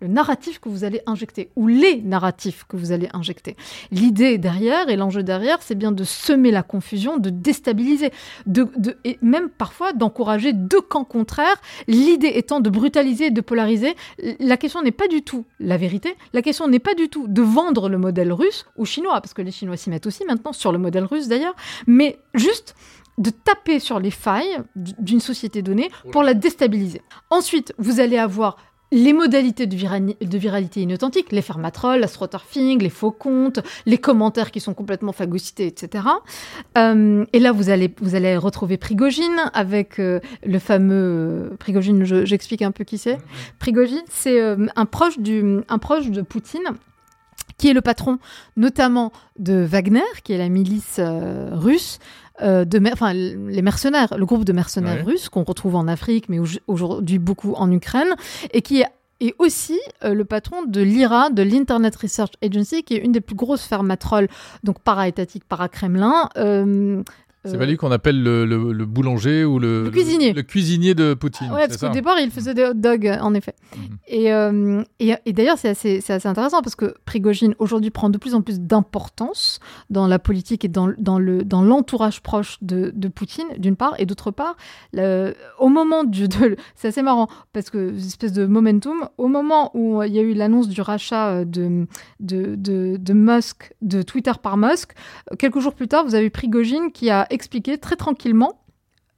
[0.00, 3.56] Le narratif que vous allez injecter, ou les narratifs que vous allez injecter.
[3.90, 8.10] L'idée derrière et l'enjeu derrière, c'est bien de semer la confusion, de déstabiliser,
[8.46, 13.40] de, de- et même parfois d'encourager deux camps contraires, l'idée étant de brutaliser et de
[13.40, 13.94] polariser.
[14.40, 17.40] La question n'est pas du tout la vérité, la question n'est pas du tout de
[17.42, 20.72] vendre le modèle russe ou chinois, parce que les Chinois s'y mettent aussi maintenant, sur
[20.72, 21.54] le modèle russe d'ailleurs,
[21.86, 22.74] mais juste
[23.16, 27.00] de taper sur les failles d'une société donnée pour la déstabiliser.
[27.30, 28.56] Ensuite, vous allez avoir
[28.94, 34.52] les modalités de, virani- de viralité inauthentique, les fermatrolles, l'astroturfing, les faux comptes, les commentaires
[34.52, 36.04] qui sont complètement phagocytés, etc.
[36.78, 41.50] Euh, et là, vous allez, vous allez retrouver Prigogine avec euh, le fameux...
[41.52, 43.18] euh, Prigogine, je- j'explique un peu qui c'est.
[43.58, 46.62] Prigogine, c'est euh, un, proche du, un proche de Poutine
[47.58, 48.18] qui est le patron
[48.56, 51.00] notamment de Wagner, qui est la milice
[51.52, 51.98] russe,
[52.42, 55.12] euh, de, mer- enfin, les mercenaires, le groupe de mercenaires Ouais.
[55.12, 58.14] russes qu'on retrouve en Afrique, mais au- aujourd'hui beaucoup en Ukraine,
[58.52, 58.86] et qui est
[59.20, 63.20] et aussi euh, le patron de l'IRA, de l'Internet Research Agency, qui est une des
[63.20, 64.28] plus grosses fermatrolles,
[64.64, 66.28] donc para-étatique, para-Kremlin.
[66.36, 67.02] euh,
[67.44, 70.32] C'est euh, pas lui qu'on appelle le, le- le boulanger ou le, Le cuisinier.
[70.32, 71.50] Le, cuisinier de Poutine.
[71.52, 73.54] Ouais, c'est parce qu'au départ, il faisait des hot dogs, en effet.
[73.76, 73.82] Mhm.
[74.08, 78.34] Et, euh, et, et d'ailleurs, c'est assez, intéressant parce que Prigogine, aujourd'hui, prend de plus
[78.34, 83.08] en plus d'importance dans la politique et dans, dans, le, dans l'entourage proche de, de
[83.08, 84.56] Poutine, d'une part, et d'autre part,
[85.58, 86.26] au moment du...
[86.74, 90.34] c'est assez marrant parce que, espèce de momentum, au moment où il y a eu
[90.34, 91.86] l'annonce du rachat euh, de,
[92.20, 94.92] de, de, de Musk, de Twitter par Musk,
[95.38, 98.60] quelques jours plus tard, vous avez Prigogine qui a expliqué très tranquillement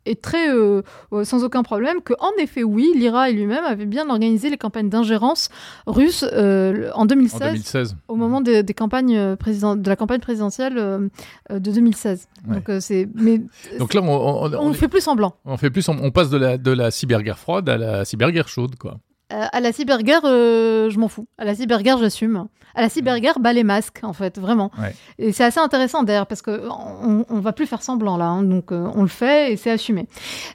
[0.08, 4.08] et très euh, euh, sans aucun problème que en effet oui l'IRA lui-même avait bien
[4.08, 5.48] organisé les campagnes d'ingérence
[5.88, 7.96] russes euh, en En 2016 2016.
[8.06, 11.08] au moment des, des campagnes président- de la campagne présidentielle euh,
[11.50, 12.54] de 2016 Ouais.
[12.60, 13.40] donc c'est mais
[13.80, 16.30] Donc là, on, on, on- on fait plus semblant on fait plus, on, on passe
[16.30, 18.98] de la, de la cyberguerre froide à la cyberguerre chaude, quoi.
[19.32, 21.26] Euh, à la cyberguerre euh, je m'en fous.
[21.36, 22.46] À la cyberguerre j'assume.
[22.76, 24.70] À la cyberguerre bas les masques en fait vraiment.
[24.78, 24.94] Ouais.
[25.18, 28.42] et c'est assez intéressant d'ailleurs parce que on, on va plus faire semblant là hein,
[28.44, 30.06] donc euh, on le fait et c'est assumé.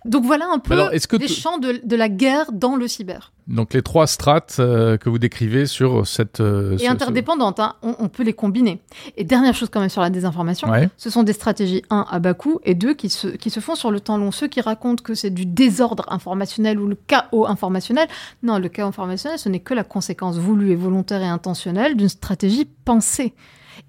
[0.05, 2.87] Donc voilà un peu alors, est-ce que les champs de, de la guerre dans le
[2.87, 6.39] cyber Donc les trois strates euh, que vous décrivez sur cette...
[6.39, 8.81] euh, et ce- interdépendantes, hein, on, on peut les combiner.
[9.17, 10.89] Et dernière chose quand même sur la désinformation, Ouais.
[10.97, 13.75] ce sont des stratégies, un, à bas coût, et deux, qui se, qui se font
[13.75, 14.31] sur le temps long.
[14.31, 18.07] Ceux qui racontent que c'est du désordre informationnel ou le chaos informationnel,
[18.41, 22.09] non, le chaos informationnel, ce n'est que la conséquence voulue et volontaire et intentionnelle d'une
[22.09, 23.33] stratégie pensée.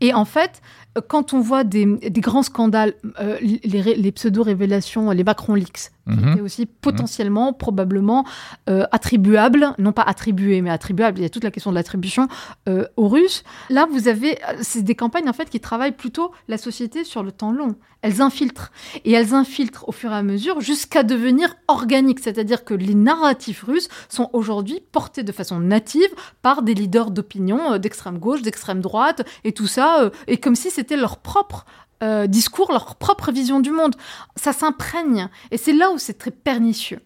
[0.00, 0.62] Et en fait,
[1.08, 5.90] quand on voit des, des grands scandales, euh, les, ré- les pseudo-révélations, les Macron Leaks,
[6.08, 6.32] qui Mhm.
[6.32, 8.24] étaient aussi potentiellement, probablement
[8.68, 12.26] euh, attribuables, non pas attribués, mais attribuables, il y a toute la question de l'attribution
[12.68, 13.44] euh, aux Russes.
[13.70, 17.22] Là, vous avez, euh, c'est des campagnes en fait qui travaillent plutôt la société sur
[17.22, 17.76] le temps long.
[18.04, 18.72] Elles infiltrent.
[19.04, 22.18] Et elles infiltrent au fur et à mesure jusqu'à devenir organiques.
[22.18, 26.08] C'est-à-dire que les narratifs russes sont aujourd'hui portés de façon native
[26.42, 30.81] par des leaders d'opinion d'extrême gauche, d'extrême droite, et tout ça, et comme si c'était
[30.90, 31.64] leur propre
[32.02, 33.94] euh, discours, leur propre vision du monde.
[34.36, 35.28] Ça s'imprègne.
[35.50, 37.00] Et c'est là où c'est très pernicieux.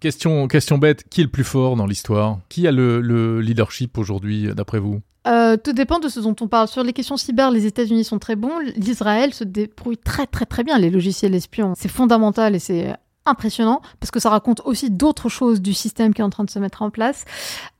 [0.00, 2.38] Question, question bête, qui est le plus fort dans l'histoire?
[2.48, 5.00] Qui a le, le leadership aujourd'hui, d'après vous?
[5.26, 6.68] Euh, tout dépend de ce dont on parle.
[6.68, 8.58] Sur les questions cyber, les États-Unis sont très bons.
[8.76, 10.78] L'Israël se débrouille très très très bien.
[10.78, 15.60] Les logiciels espions, c'est fondamental et c'est impressionnant parce que ça raconte aussi d'autres choses
[15.60, 17.24] du système qui est en train de se mettre en place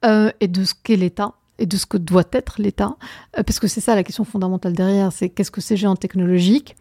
[0.04, 2.96] euh, et de ce qu'est l'État et de ce que doit être l'État.
[3.38, 6.76] Euh, parce que c'est ça la question fondamentale derrière, c'est qu'est-ce que ces géants technologiques,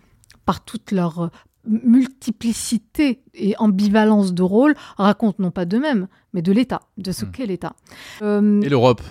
[0.46, 1.32] par toute leur
[1.68, 7.32] multiplicité et ambivalence de rôle racontent non pas d'eux-mêmes, mais de l'État, de ce Hmm.
[7.32, 7.74] qu'est l'État.
[8.22, 9.02] Euh, Et l'Europe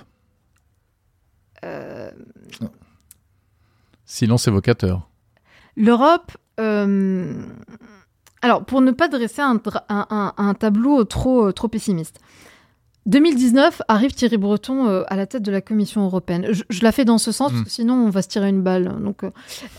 [1.64, 2.11] euh,
[4.05, 5.09] Silence évocateur.
[5.77, 7.42] L'Europe, euh,
[8.42, 12.20] alors pour ne pas dresser un, dra- un- un- un tableau trop, trop pessimiste,
[13.07, 16.47] 2019 arrive Thierry Breton euh, à la tête de la Commission européenne.
[16.51, 17.57] Je, je la fais dans ce sens, Mm.
[17.57, 18.97] parce que sinon on va se tirer une balle.
[19.03, 19.31] Donc, euh,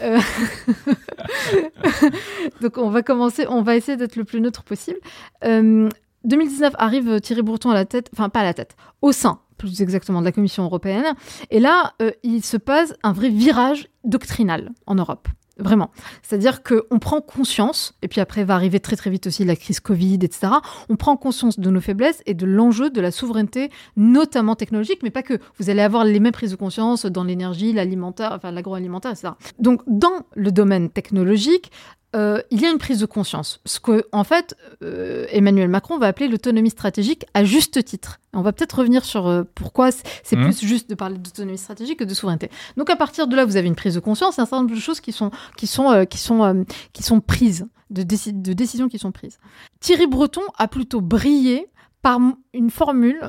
[0.01, 0.19] euh,
[2.61, 4.99] donc on va commencer, on va essayer d'être le plus neutre possible.
[5.43, 5.89] Euh,
[6.23, 9.81] 2019 arrive Thierry Breton à la tête, enfin pas à la tête, au sein plus
[9.81, 11.05] exactement de la Commission européenne.
[11.49, 15.29] Et là, euh, il se passe un vrai virage doctrinal en Europe.
[15.57, 15.89] Vraiment.
[16.21, 19.79] C'est-à-dire qu'on prend conscience, et puis après va arriver très très vite aussi la crise
[19.79, 20.47] Covid, etc.
[20.89, 25.11] On prend conscience de nos faiblesses et de l'enjeu de la souveraineté, notamment technologique, mais
[25.11, 25.39] pas que.
[25.57, 29.29] Vous allez avoir les mêmes prises de conscience dans l'énergie, l'alimentaire, enfin l'agroalimentaire, etc.
[29.57, 31.71] Donc dans le domaine technologique,
[32.15, 33.59] euh, il y a une prise de conscience.
[33.65, 38.19] Ce que, en fait, euh, Emmanuel Macron va appeler l'autonomie stratégique à juste titre.
[38.33, 40.45] On va peut-être revenir sur euh, pourquoi c'est Mhm.
[40.45, 42.49] plus juste de parler d'autonomie stratégique que de souveraineté.
[42.77, 44.79] Donc à partir de là, vous avez une prise de conscience, un certain nombre de
[44.79, 48.97] choses qui sont qui sont qui sont qui sont prises, de, déci- de décisions qui
[48.99, 49.37] sont prises.
[49.81, 51.67] Thierry Breton a plutôt brillé
[52.01, 52.19] par
[52.53, 53.19] une formule,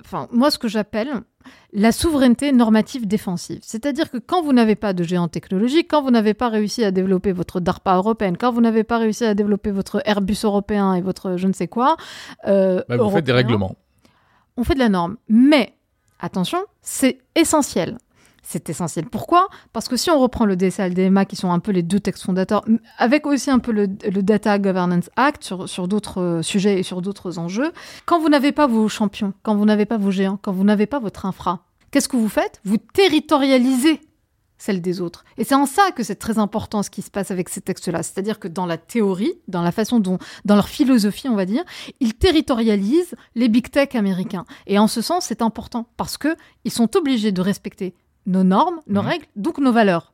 [0.00, 1.22] enfin moi ce que j'appelle
[1.72, 3.60] la souveraineté normative défensive.
[3.62, 6.90] C'est-à-dire que quand vous n'avez pas de géant technologique, quand vous n'avez pas réussi à
[6.90, 11.00] développer votre DARPA européenne, quand vous n'avez pas réussi à développer votre Airbus européen et
[11.00, 11.96] votre je ne sais quoi,
[12.46, 13.76] euh, Bah, vous faites des règlements.
[14.56, 15.16] on fait de la norme.
[15.28, 15.74] Mais,
[16.18, 17.98] attention, c'est essentiel.
[18.42, 19.06] C'est essentiel.
[19.06, 19.48] Pourquoi?
[19.72, 22.00] Parce que si on reprend le DSA et le qui sont un peu les deux
[22.00, 22.64] textes fondateurs,
[22.98, 26.82] avec aussi un peu le, le Data Governance Act sur, sur d'autres euh, sujets et
[26.82, 27.72] sur d'autres enjeux,
[28.06, 30.86] quand vous n'avez pas vos champions, quand vous n'avez pas vos géants, quand vous n'avez
[30.86, 32.60] pas votre infra, qu'est-ce que vous faites?
[32.64, 34.00] Vous territorialisez
[34.60, 35.24] celle des autres.
[35.38, 38.02] Et c'est en ça que c'est très important ce qui se passe avec ces textes-là.
[38.02, 41.64] C'est-à-dire que dans la théorie, dans la façon dont, dans leur philosophie, on va dire,
[41.98, 44.44] ils territorialisent les big tech américains.
[44.66, 47.94] Et en ce sens, c'est important parce que ils sont obligés de respecter
[48.30, 49.08] nos normes, nos Mhm.
[49.08, 50.12] règles, donc nos valeurs.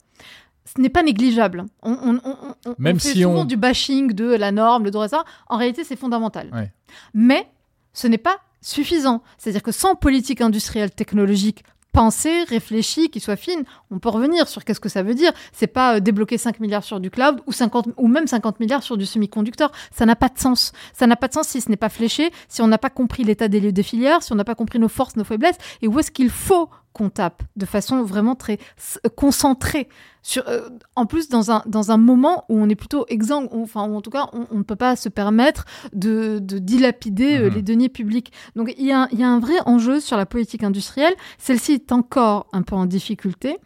[0.65, 1.65] Ce n'est pas négligeable.
[1.83, 5.09] On, on- on- Même fait si souvent on- du bashing de la norme, le droit,
[5.09, 5.25] ça.
[5.49, 6.51] En réalité, c'est fondamental.
[6.53, 6.73] Ouais.
[7.15, 7.49] Mais
[7.93, 9.23] ce n'est pas suffisant.
[9.39, 14.65] C'est-à-dire que sans politique industrielle technologique pensée, réfléchie, qui soit fine, on peut revenir sur
[14.65, 15.33] qu'est-ce que ça veut dire.
[15.53, 18.83] C'est pas euh, débloquer 5 milliards sur du cloud ou 50 ou même 50 milliards
[18.83, 19.71] sur du semi-conducteur.
[19.93, 20.73] Ça n'a pas de sens.
[20.93, 23.25] Ça n'a pas de sens si ce n'est pas fléché, si on n'a pas compris
[23.25, 25.89] l'état des lieux des filières, si on n'a pas compris nos forces, nos faiblesses et
[25.89, 29.87] où est-ce qu'il faut qu'on tape de façon vraiment très s- concentrée.
[30.23, 33.05] Sur, euh, en plus, dans un, dans un moment où on est plutôt
[33.53, 37.49] ou- enfin, en tout cas, on ne peut pas se permettre de, de dilapider euh,
[37.51, 37.55] Mhm.
[37.55, 38.33] les deniers publics.
[38.57, 41.15] Donc, il y, a, un- il y a un vrai enjeu sur la politique industrielle.
[41.39, 43.59] Celle-ci est encore un peu en difficulté.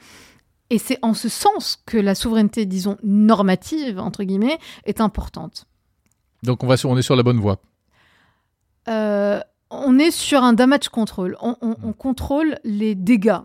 [0.70, 5.66] Et c'est en ce sens que la souveraineté, disons, normative, entre guillemets, est importante.
[6.42, 7.60] Donc on, va sur, on est sur la bonne voie.
[8.88, 11.36] Euh, on est sur un damage control.
[11.40, 13.38] On, on- on contrôle les dégâts.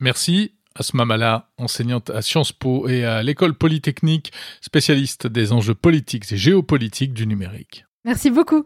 [0.00, 0.52] Merci.
[0.74, 6.36] Asma Mala, enseignante à Sciences Po et à l'école polytechnique, spécialiste des enjeux politiques et
[6.36, 7.84] géopolitiques du numérique.
[8.04, 8.64] Merci beaucoup.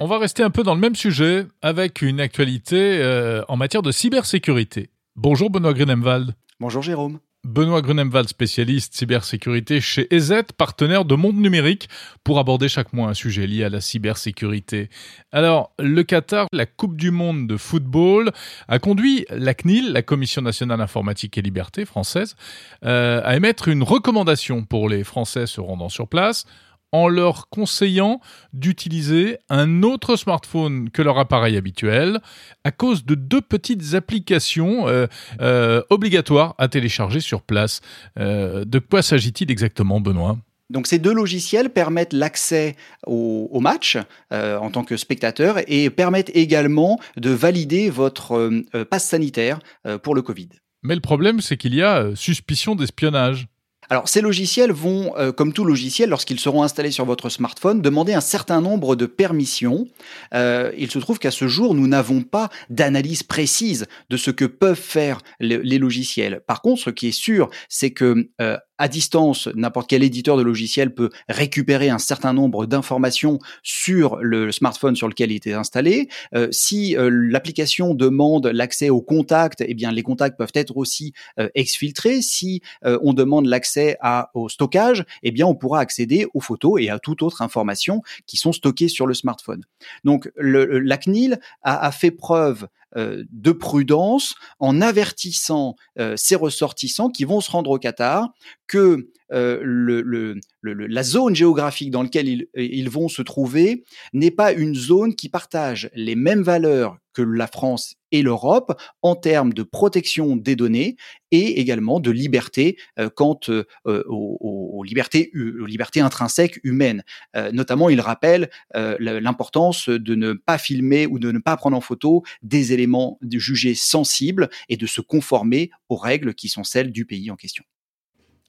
[0.00, 3.82] On va rester un peu dans le même sujet avec une actualité euh, en matière
[3.82, 4.90] de cybersécurité.
[5.14, 6.34] Bonjour Benoît Grunemwald.
[6.58, 7.20] Bonjour Jérôme.
[7.44, 11.88] Benoît Grunemwald, spécialiste cybersécurité chez EZ, partenaire de Monde Numérique,
[12.22, 14.90] pour aborder chaque mois un sujet lié à la cybersécurité.
[15.32, 18.30] Alors, le Qatar, la Coupe du Monde de football,
[18.68, 22.36] a conduit la CNIL, la Commission nationale informatique et liberté française,
[22.84, 26.46] euh, à émettre une recommandation pour les Français se rendant sur place
[26.92, 28.20] en leur conseillant
[28.52, 32.20] d'utiliser un autre smartphone que leur appareil habituel
[32.64, 35.06] à cause de deux petites applications euh,
[35.40, 37.80] euh, obligatoires à télécharger sur place.
[38.18, 40.38] Euh, de quoi s'agit-il exactement, Benoît?
[40.70, 42.76] Donc ces deux logiciels permettent l'accès
[43.06, 43.98] au, au match
[44.32, 48.36] euh, en tant que spectateur et permettent également de valider votre
[48.74, 50.48] euh, passe sanitaire euh, pour le Covid.
[50.82, 53.46] Mais le problème, c'est qu'il y a suspicion d'espionnage.
[53.92, 58.14] Alors ces logiciels vont, euh, comme tout logiciel, lorsqu'ils seront installés sur votre smartphone, demander
[58.14, 59.86] un certain nombre de permissions.
[60.32, 64.46] Euh, il se trouve qu'à ce jour, nous n'avons pas d'analyse précise de ce que
[64.46, 66.40] peuvent faire le- les logiciels.
[66.46, 70.42] Par contre, ce qui est sûr, c'est que euh, à distance, n'importe quel éditeur de
[70.42, 76.08] logiciel peut récupérer un certain nombre d'informations sur le smartphone sur lequel il était installé.
[76.34, 81.12] Euh, si euh, l'application demande l'accès aux contacts, eh bien les contacts peuvent être aussi
[81.38, 82.22] euh, exfiltrés.
[82.22, 83.98] Si on demande l'accès
[84.34, 88.36] au stockage, eh bien on pourra accéder aux photos et à toute autre information qui
[88.36, 89.64] sont stockées sur le smartphone.
[90.02, 95.76] Donc le, la CNIL a fait preuve de prudence en avertissant
[96.16, 98.32] ses ressortissants qui vont se rendre au Qatar
[98.66, 105.14] que le, la zone géographique dans laquelle ils vont se trouver n'est pas une zone
[105.14, 110.56] qui partage les mêmes valeurs que la France et l'Europe en termes de protection des
[110.56, 110.96] données
[111.30, 117.02] et également de liberté euh, quant euh, aux, libertés, aux libertés intrinsèques humaines.
[117.36, 121.80] Euh, notamment, il rappelle l'importance de ne pas filmer ou de ne pas prendre en
[121.80, 127.06] photo des éléments jugés sensibles et de se conformer aux règles qui sont celles du
[127.06, 127.64] pays en question.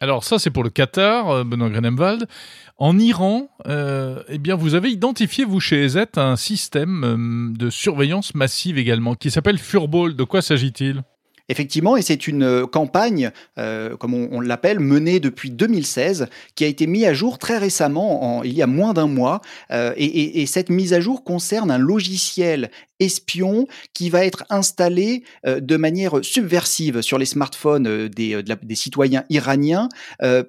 [0.03, 2.27] Alors ça, c'est pour le Qatar, euh, Benoît Grenemwald.
[2.77, 7.69] En Iran, euh, eh bien, vous avez identifié, vous, chez EZ, un système euh, de
[7.69, 10.17] surveillance massive également, qui s'appelle Furball.
[10.17, 11.03] De quoi s'agit-il?
[11.49, 17.03] Effectivement, et c'est une campagne, comme on, l'appelle, menée depuis 2016, qui a été mise
[17.05, 19.41] à jour très récemment, il y a moins d'un mois.
[19.69, 22.69] et, et, cette mise à jour concerne un logiciel
[23.03, 28.43] espion qui va être installé euh, de manière subversive sur les smartphones euh, des, euh,
[28.43, 29.89] des, citoyens iraniens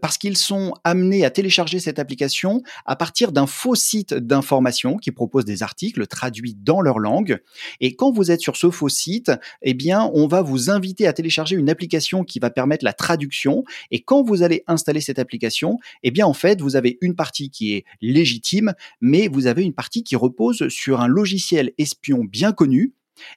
[0.00, 5.10] parce qu'ils sont amenés à télécharger cette application à partir d'un faux site d'information qui
[5.10, 7.38] propose des articles traduits dans leur langue.
[7.80, 11.12] Et quand vous êtes sur ce faux site, eh bien, on va vous inviter à
[11.12, 13.64] télécharger une application qui va permettre la traduction.
[13.90, 17.50] Et quand vous allez installer cette application, eh bien, en fait, vous avez une partie
[17.50, 22.52] qui est légitime, mais vous avez une partie qui repose sur un logiciel espion bien
[22.52, 22.92] connu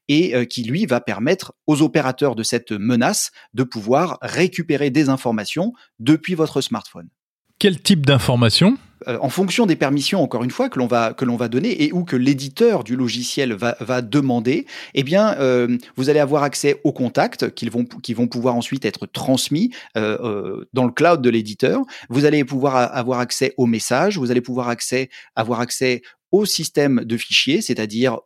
[0.07, 5.09] et euh, qui lui va permettre aux opérateurs de cette menace de pouvoir récupérer des
[5.09, 7.09] informations depuis votre smartphone.
[7.59, 11.83] Quel type d'informations euh, en fonction des permissions, encore une fois, que l'on va donner
[11.83, 14.65] et ou que l'éditeur du logiciel va, demander,
[14.95, 19.71] eh bien, euh, vous allez avoir accès aux contacts qui vont pouvoir ensuite être transmis
[19.95, 21.83] dans le cloud de l'éditeur.
[22.09, 27.05] Vous allez pouvoir avoir accès aux messages, vous allez pouvoir accès avoir accès au système
[27.05, 28.17] de fichiers, c'est-à-dire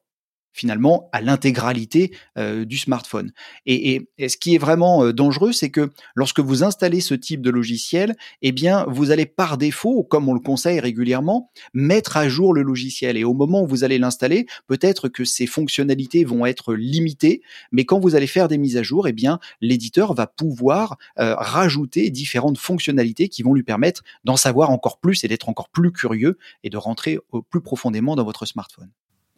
[0.54, 3.32] finalement à l'intégralité euh, du smartphone.
[3.66, 7.42] Et, et, ce qui est vraiment euh, dangereux, c'est que lorsque vous installez ce type
[7.42, 12.28] de logiciel, eh bien, vous allez par défaut, comme on le conseille régulièrement, mettre à
[12.30, 13.18] jour le logiciel.
[13.18, 17.86] Et au moment où vous allez l'installer, peut-être que ces fonctionnalités vont être limitées, mais
[17.86, 22.10] quand vous allez faire des mises à jour, eh bien, l'éditeur va pouvoir euh, rajouter
[22.10, 26.38] différentes fonctionnalités qui vont lui permettre d'en savoir encore plus et d'être encore plus curieux
[26.64, 27.18] et de rentrer
[27.50, 28.90] plus profondément dans votre smartphone.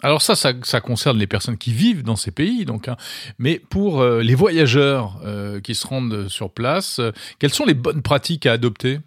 [0.04, 2.90] Alors ça, ça, concerne les personnes qui vivent dans ces pays, donc.
[2.90, 2.98] Hein.
[3.40, 7.74] Mais pour euh, les voyageurs euh, qui se rendent sur place, euh, quelles sont les
[7.74, 9.00] bonnes pratiques à adopter?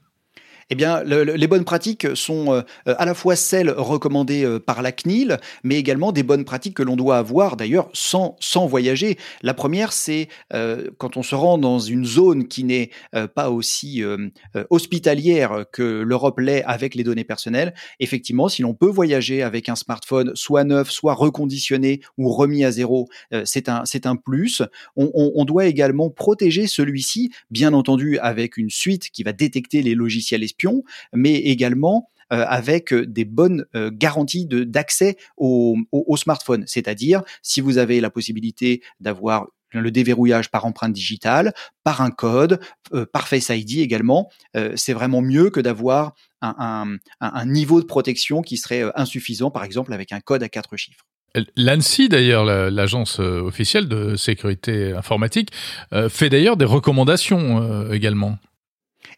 [0.69, 4.91] Eh bien, les bonnes pratiques sont euh, à la fois celles recommandées euh, par la
[4.91, 9.17] CNIL, mais également des bonnes pratiques que l'on doit avoir d'ailleurs sans, voyager.
[9.43, 12.91] La première, c'est euh, quand on se rend dans une zone qui n'est
[13.35, 14.03] pas aussi
[14.71, 19.77] hospitalière que l'Europe l'est avec les données personnelles, effectivement, si l'on peut voyager avec un
[19.77, 23.09] smartphone soit neuf, soit reconditionné ou remis à zéro,
[23.45, 24.63] c'est un, c'est un plus.
[24.97, 30.43] On, doit également protéger celui-ci, bien entendu, avec une suite qui va détecter les logiciels
[31.13, 35.77] mais également euh, avec euh, des bonnes euh, garanties d'accès au,
[36.17, 36.65] smartphone.
[36.67, 41.53] C'est-à-dire, si vous avez la possibilité d'avoir le déverrouillage par empreinte digitale,
[41.85, 42.61] par un code,
[43.13, 44.31] par Face ID également,
[44.75, 46.87] c'est vraiment mieux que d'avoir un,
[47.45, 51.05] niveau de protection qui serait insuffisant, par exemple avec un code à quatre chiffres.
[51.57, 55.51] L'ANSI, d'ailleurs, l'agence officielle de sécurité informatique,
[56.09, 58.39] fait d'ailleurs des recommandations également.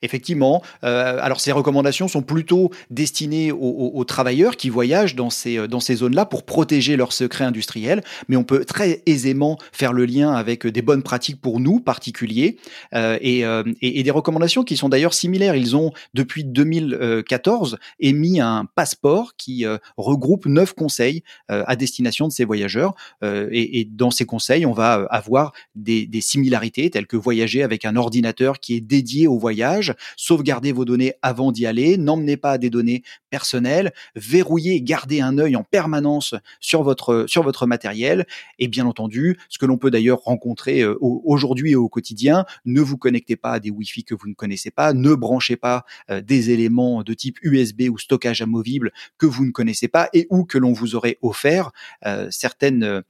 [0.02, 0.62] Effectivement.
[0.84, 5.96] Euh, alors ces recommandations sont plutôt destinées aux, travailleurs qui voyagent dans ces, dans ces
[5.96, 10.66] zones-là pour protéger leurs secrets industriels, mais on peut très aisément faire le lien avec
[10.66, 12.56] des bonnes pratiques pour nous, particuliers,
[12.94, 15.56] euh, et, euh, et, des recommandations qui sont d'ailleurs similaires.
[15.56, 22.28] Ils ont, depuis 2014, émis un passeport qui euh, regroupe neuf conseils euh, à destination
[22.28, 22.94] de ces voyageurs.
[23.22, 27.84] Et, et, dans ces conseils, on va avoir des, des similarités telles que voyager avec
[27.84, 32.58] un ordinateur qui est dédié au voyage, sauvegardez vos données avant d'y aller, n'emmenez pas
[32.58, 38.26] des données personnelles, verrouillez, gardez un œil en permanence sur votre, sur votre matériel.
[38.58, 42.80] Et bien entendu, ce que l'on peut d'ailleurs rencontrer euh, aujourd'hui et au quotidien, ne
[42.80, 46.20] vous connectez pas à des Wi-Fi que vous ne connaissez pas, ne branchez pas euh,
[46.20, 50.44] des éléments de type USB ou stockage amovible que vous ne connaissez pas et ou
[50.44, 51.70] que l'on vous aurait offert.
[52.06, 53.02] Euh, certaines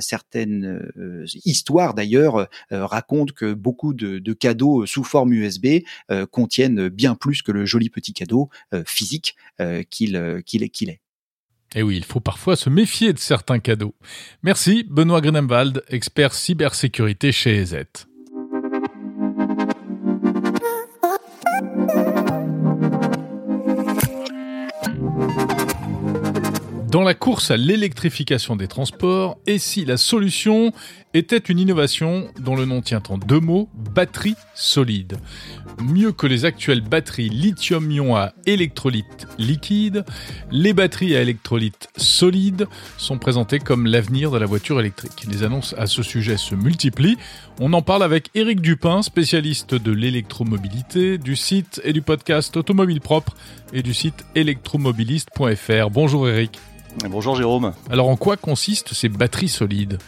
[0.00, 5.80] certaines euh, histoires d'ailleurs euh, racontent que beaucoup de, cadeaux sous forme USB
[6.30, 8.48] contiennent bien plus que le joli petit cadeau
[8.86, 9.36] physique
[9.90, 11.00] qu'il qu'il est.
[11.74, 13.94] Et eh oui, il faut parfois se méfier de certains cadeaux.
[14.42, 17.84] Merci Benoît Grenemwald, expert cybersécurité chez EZ.
[26.90, 30.72] Dans la course à l'électrification des transports, et si la solution
[31.14, 35.16] était une innovation dont le nom tient en deux mots, batterie solide?
[35.80, 40.04] Mieux que les actuelles batteries lithium-ion à électrolyte liquide,
[40.50, 42.66] les batteries à électrolyte solide
[42.98, 45.26] sont présentées comme l'avenir de la voiture électrique.
[45.30, 47.18] Les annonces à ce sujet se multiplient.
[47.60, 53.00] On en parle avec Éric Dupin, spécialiste de l'électromobilité, du site et du podcast Automobile
[53.00, 53.36] Propre
[53.72, 55.90] et du site électromobiliste.fr.
[55.90, 56.58] Bonjour Éric.
[57.08, 57.72] Bonjour Jérôme.
[57.90, 59.98] Alors en quoi consistent ces batteries solides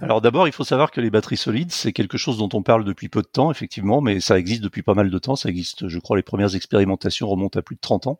[0.00, 2.84] alors d'abord, il faut savoir que les batteries solides, c'est quelque chose dont on parle
[2.84, 5.36] depuis peu de temps, effectivement, mais ça existe depuis pas mal de temps.
[5.36, 8.18] Ça existe, je crois, les premières expérimentations remontent à plus de 30 ans,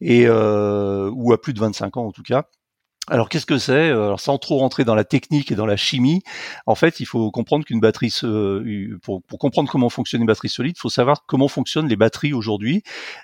[0.00, 2.48] et euh, ou à plus de 25 ans en tout cas.
[3.10, 3.90] Alors qu'est-ce que c'est?
[3.90, 6.22] Euh, Alors sans trop rentrer dans la technique et dans la chimie,
[6.64, 8.10] en fait, il faut comprendre qu'une batterie,
[9.02, 12.32] pour, pour, comprendre comment fonctionne une batterie solide, il faut savoir comment fonctionnent les batteries
[12.32, 12.82] aujourd'hui.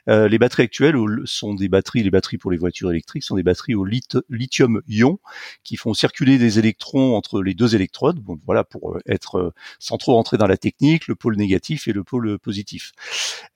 [0.08, 3.42] Euh, les batteries actuelles sont des batteries, les batteries pour les voitures électriques sont des
[3.42, 5.18] batteries au lithium-ion
[5.64, 8.18] qui font circuler des électrons entre les deux électrodes.
[8.18, 11.94] Bon, voilà pour euh, être sans trop rentrer dans la technique, le pôle négatif et
[11.94, 12.92] le pôle positif.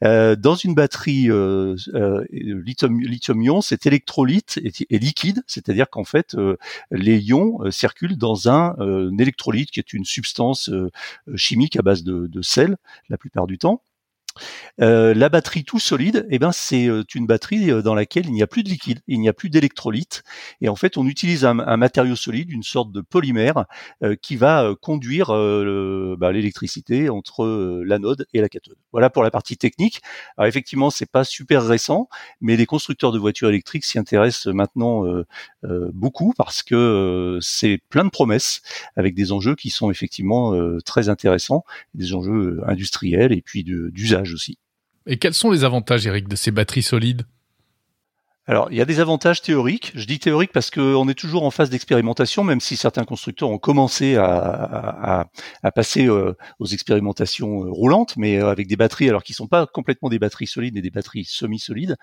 [0.02, 1.28] Euh, dans une batterie
[2.32, 6.56] lithium-ion, cet électrolyte est liquide, c'est-à-dire qu'en fait, euh,
[6.90, 10.70] les ions euh, circulent dans un, euh, électrolyte qui est une substance
[11.34, 12.76] chimique à base de sel
[13.08, 13.82] la plupart du temps.
[14.80, 18.32] Euh, la batterie tout solide, eh ben c'est euh, une batterie euh, dans laquelle il
[18.32, 20.24] n'y a plus de liquide, il n'y a plus d'électrolyte,
[20.60, 23.66] et en fait on utilise un, matériau solide, une sorte de polymère,
[24.22, 28.76] qui va conduire bah, l'électricité entre l'anode et la cathode.
[28.92, 30.00] Voilà pour la partie technique.
[30.36, 32.08] Alors effectivement c'est pas super récent,
[32.40, 35.04] mais les constructeurs de voitures électriques s'y intéressent maintenant
[35.92, 38.62] beaucoup parce que c'est plein de promesses
[38.96, 40.54] avec des enjeux qui sont effectivement
[40.84, 41.64] très intéressants,
[41.94, 44.23] des enjeux industriels et puis d'usage
[45.06, 47.26] Et quels sont les avantages, Eric, de ces batteries solides?
[48.46, 49.92] Alors, il y a des avantages théoriques.
[49.94, 53.56] Je dis théoriques parce qu'on est toujours en phase d'expérimentation, même si certains constructeurs ont
[53.56, 55.26] commencé à,
[55.74, 59.66] passer euh, aux expérimentations euh, roulantes, mais euh, avec des batteries, alors qui sont pas
[59.66, 61.96] complètement des batteries solides, mais des batteries semi-solides.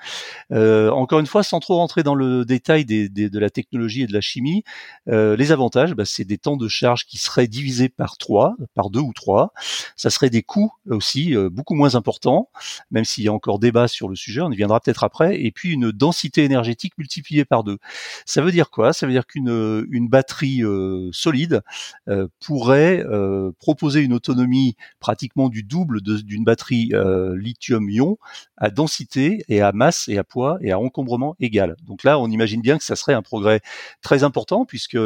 [0.50, 4.22] encore une fois, sans trop rentrer dans le détail de la technologie et de la
[4.22, 4.64] chimie,
[5.08, 9.00] les avantages, bah, c'est des temps de charge qui seraient divisés par trois, par deux
[9.00, 9.54] ou trois.
[9.96, 12.50] Ça serait des coûts aussi beaucoup moins importants,
[12.90, 15.40] même s'il y a encore débat sur le sujet, on y viendra peut-être après.
[15.42, 17.78] Et puis une densité énergétique multipliée par deux.
[18.26, 18.94] Ça veut dire quoi?
[18.94, 19.50] Ça veut dire qu'une
[19.90, 21.62] une batterie euh, solide
[22.08, 26.92] euh, pourrait euh, proposer une autonomie pratiquement du double d'une batterie
[27.36, 28.18] lithium-ion
[28.58, 31.76] à densité et à masse et à poids et à encombrement égal.
[31.84, 33.62] Donc là, on imagine bien que ça serait un progrès
[34.02, 34.98] très important puisque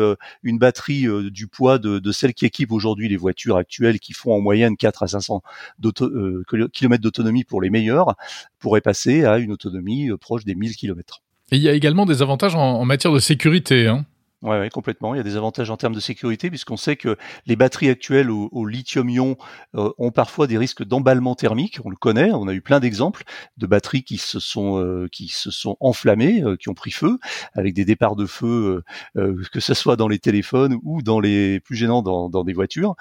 [0.43, 4.33] une batterie du poids de, de celle qui équipe aujourd'hui les voitures actuelles qui font
[4.33, 5.41] en moyenne 4 à 500
[5.81, 8.15] km d'autonomie pour les meilleures
[8.59, 11.14] pourrait passer à une autonomie proche des 1000 km.
[11.51, 13.87] Et il y a également des avantages en, matière de sécurité.
[13.87, 14.05] Hein.
[14.41, 15.15] Ouais, ouais, complètement.
[15.15, 18.29] Il y a des avantages en termes de sécurité puisqu'on sait que les batteries actuelles
[18.29, 19.37] au, lithium-ion
[19.75, 21.79] euh, ont parfois des risques d'emballement thermique.
[21.83, 22.31] On le connaît.
[22.31, 23.23] On a eu plein d'exemples
[23.57, 27.17] de batteries qui se sont euh, qui se sont enflammées, euh, qui ont pris feu,
[27.53, 28.83] avec des départs de feu,
[29.15, 32.95] que ce soit dans les téléphones ou dans les plus gênants dans, dans des voitures.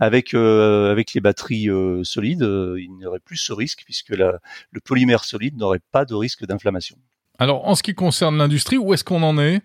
[0.00, 1.68] Avec avec les batteries
[2.02, 4.38] solides, il n'y aurait plus ce risque puisque la,
[4.70, 6.96] le polymère solide n'aurait pas de risque d'inflammation.
[7.38, 9.62] Alors, en ce qui concerne l'industrie, où est-ce qu'on en est?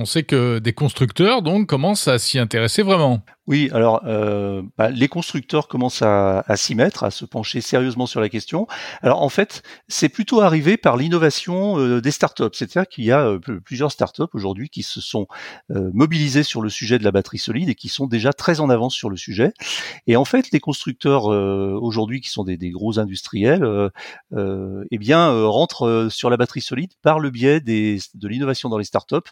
[0.00, 3.20] On sait que des constructeurs, donc, commencent à s'y intéresser vraiment.
[3.48, 8.20] Oui, alors euh, bah, les constructeurs commencent à, s'y mettre, à se pencher sérieusement sur
[8.20, 8.66] la question.
[9.00, 12.44] Alors en fait, c'est plutôt arrivé par l'innovation euh, des startups.
[12.52, 15.26] C'est-à-dire qu'il y a euh, plusieurs startups aujourd'hui qui se sont
[15.70, 18.94] mobilisées sur le sujet de la batterie solide et qui sont déjà très en avance
[18.94, 19.52] sur le sujet.
[20.06, 23.90] Et en fait, les constructeurs aujourd'hui, qui sont des, gros industriels,
[24.36, 29.30] eh bien rentrent sur la batterie solide par le biais de l'innovation dans les startups,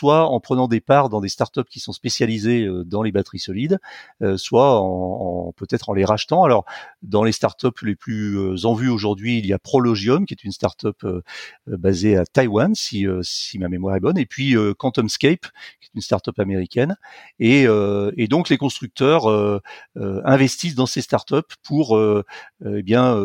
[0.00, 3.78] soit en prenant des parts dans des startups qui sont spécialisées dans les batteries solides
[4.22, 6.42] euh, soit en, peut-être en les rachetant.
[6.44, 6.64] Alors
[7.02, 10.44] dans les startups les plus euh, en vue aujourd'hui, il y a Prologium qui est
[10.44, 11.22] une startup euh,
[11.66, 15.46] basée à Taïwan si, si ma mémoire est bonne, et puis QuantumScape
[15.80, 16.96] qui est une startup américaine.
[17.38, 19.60] Et, et donc les constructeurs
[19.96, 23.16] investissent dans ces startups pour eh bien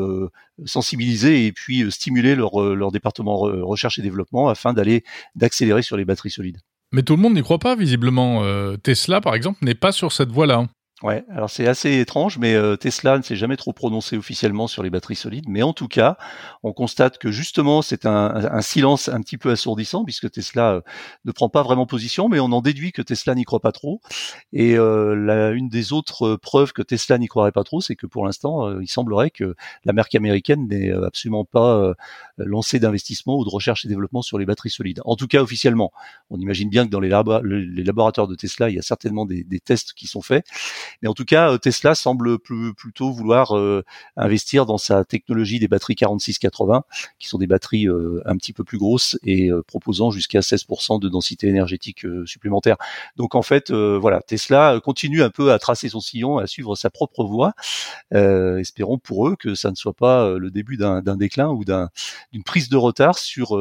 [0.64, 5.04] sensibiliser et puis stimuler leur, leur département recherche et développement afin d'aller
[5.36, 6.60] d'accélérer sur les batteries solides.
[6.92, 8.44] Mais tout le monde n'y croit pas, visiblement.
[8.44, 10.68] Euh, Tesla, par exemple, n'est pas sur cette voie-là.
[11.06, 14.82] Ouais, alors c'est assez étrange, mais euh, Tesla ne s'est jamais trop prononcé officiellement sur
[14.82, 15.46] les batteries solides.
[15.48, 16.18] Mais en tout cas,
[16.64, 20.82] on constate que justement, c'est un, silence un petit peu assourdissant, puisque Tesla euh,
[21.26, 24.02] ne prend pas vraiment position, mais on en déduit que Tesla n'y croit pas trop.
[24.52, 28.26] Et euh, une des autres preuves que Tesla n'y croirait pas trop, c'est que pour
[28.26, 29.54] l'instant, il semblerait que
[29.84, 31.94] la marque américaine n'ait absolument pas
[32.38, 35.02] lancé d'investissement ou de recherche et développement sur les batteries solides.
[35.06, 35.92] En tout cas, officiellement.
[36.32, 37.10] On imagine bien que dans les,
[37.84, 40.48] laboratoires de Tesla, il y a certainement des tests qui sont faits.
[41.02, 43.84] Mais en tout cas, euh, Tesla semble plutôt vouloir euh,
[44.18, 46.84] investir dans sa technologie des batteries 4680,
[47.20, 51.10] qui sont des batteries euh, un petit peu plus grosses et proposant jusqu'à 16% de
[51.10, 52.78] densité énergétique supplémentaire.
[53.16, 56.90] Donc en fait, voilà, Tesla continue un peu à tracer son sillon, à suivre sa
[56.90, 57.54] propre voie.
[58.12, 62.70] espérons pour eux que ça ne soit pas le début d'un déclin ou d'une prise
[62.70, 63.60] de retard sur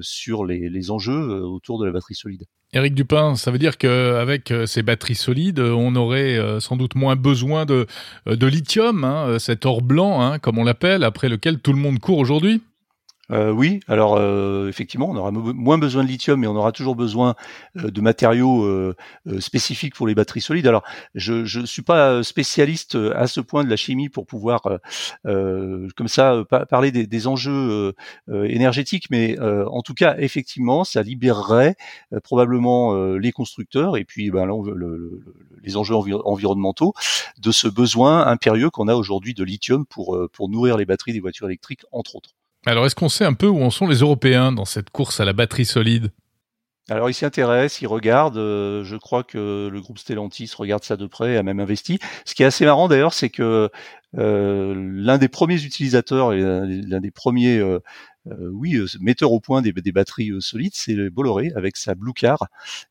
[0.00, 2.44] sur les, les enjeux autour de la batterie solide.
[2.74, 6.94] Éric Dupin, ça veut dire qu'avec euh, ces batteries solides, on aurait euh, sans doute
[6.94, 7.86] moins besoin de,
[8.28, 11.78] euh, de lithium, hein, cet or blanc, hein, comme on l'appelle, après lequel tout le
[11.78, 12.62] monde court aujourd'hui
[13.30, 16.96] euh, oui, alors euh, effectivement, on aura moins besoin de lithium, mais on aura toujours
[16.96, 17.34] besoin
[17.78, 18.92] euh, de matériaux
[19.38, 20.66] spécifiques pour les batteries solides.
[20.66, 20.82] Alors,
[21.14, 24.62] je ne suis pas spécialiste à ce point de la chimie pour pouvoir,
[25.24, 27.94] comme ça, parler des, enjeux
[28.28, 31.76] énergétiques, mais en tout cas, effectivement, ça libérerait
[32.24, 34.48] probablement les constructeurs et puis ben,
[35.62, 36.94] les enjeux environnementaux
[37.38, 41.20] de ce besoin impérieux qu'on a aujourd'hui de lithium pour, pour nourrir les batteries des
[41.20, 42.34] voitures électriques, entre autres.
[42.64, 45.24] Alors, est-ce qu'on sait un peu où en sont les Européens dans cette course à
[45.24, 46.10] la batterie solide?
[46.88, 48.38] Alors ils s'y intéressent, ils regardent.
[48.38, 52.00] Euh, je crois que le groupe Stellantis regarde ça de près, a même investi.
[52.24, 53.70] Ce qui est assez marrant d'ailleurs, c'est que
[54.18, 57.78] euh, l'un des premiers utilisateurs et l'un des premiers euh,
[58.26, 62.46] oui, euh, metteur au point des, batteries euh, solides, c'est Bolloré avec sa Blue Car,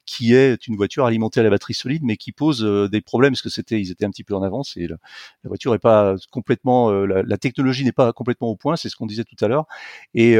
[0.05, 2.61] qui est une voiture alimentée à la batterie solide, mais qui pose
[2.91, 4.97] des problèmes parce que c'était, ils étaient un petit peu en avance et la,
[5.45, 9.23] voiture est pas complètement, la, technologie n'est pas complètement au point, c'est ce qu'on disait
[9.23, 9.65] tout à l'heure,
[10.13, 10.35] et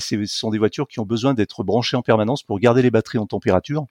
[0.00, 3.18] ce sont des voitures qui ont besoin d'être branchées en permanence pour garder les batteries
[3.18, 3.86] en température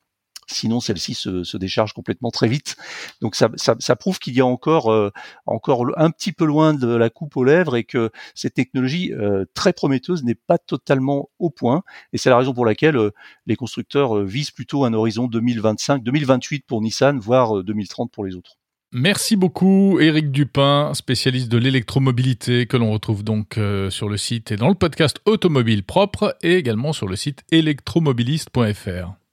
[0.50, 2.78] Sinon, celle-ci se, se, décharge complètement très vite.
[3.22, 5.12] Donc, ça, ça, ça prouve qu'il y a encore, euh,
[5.46, 9.44] encore un petit peu loin de la coupe aux lèvres et que cette technologie euh,
[9.54, 11.84] très prometteuse n'est pas totalement au point.
[12.14, 13.12] Et c'est la raison pour laquelle euh,
[13.46, 18.58] les constructeurs visent plutôt un horizon 2025, 2028 pour Nissan, voire 2030 pour les autres.
[18.94, 24.56] Merci beaucoup Éric Dupin, spécialiste de l'électromobilité que l'on retrouve donc sur le site et
[24.56, 29.27] dans le podcast Automobile Propre et également sur le site électromobiliste.fr.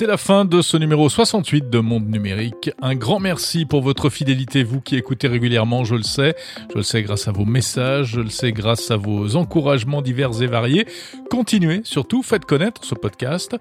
[0.00, 2.70] C'est la fin de ce numéro 68 de Monde Numérique.
[2.80, 6.34] Un grand merci pour votre fidélité, vous qui écoutez régulièrement, je le sais.
[6.70, 10.40] Je le sais grâce à vos messages, je le sais grâce à vos encouragements divers
[10.40, 10.86] et variés.
[11.28, 13.58] Continuez, surtout, faites connaître ce podcast.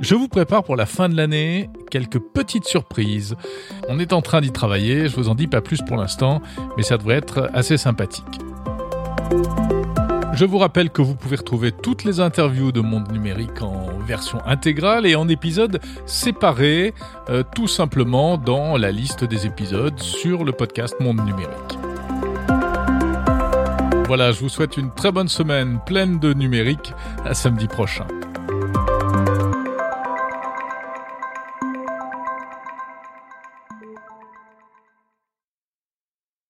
[0.00, 3.36] Je vous prépare pour la fin de l'année quelques petites surprises.
[3.90, 6.40] On est en train d'y travailler, je vous en dis pas plus pour l'instant,
[6.78, 8.38] mais ça devrait être assez sympathique.
[10.32, 14.40] Je vous rappelle que vous pouvez retrouver toutes les interviews de Monde Numérique en version
[14.46, 16.94] intégrale et en épisodes séparés,
[17.28, 21.78] euh, tout simplement dans la liste des épisodes sur le podcast Monde Numérique.
[24.06, 26.92] Voilà, je vous souhaite une très bonne semaine pleine de numérique.
[27.24, 28.06] À samedi prochain.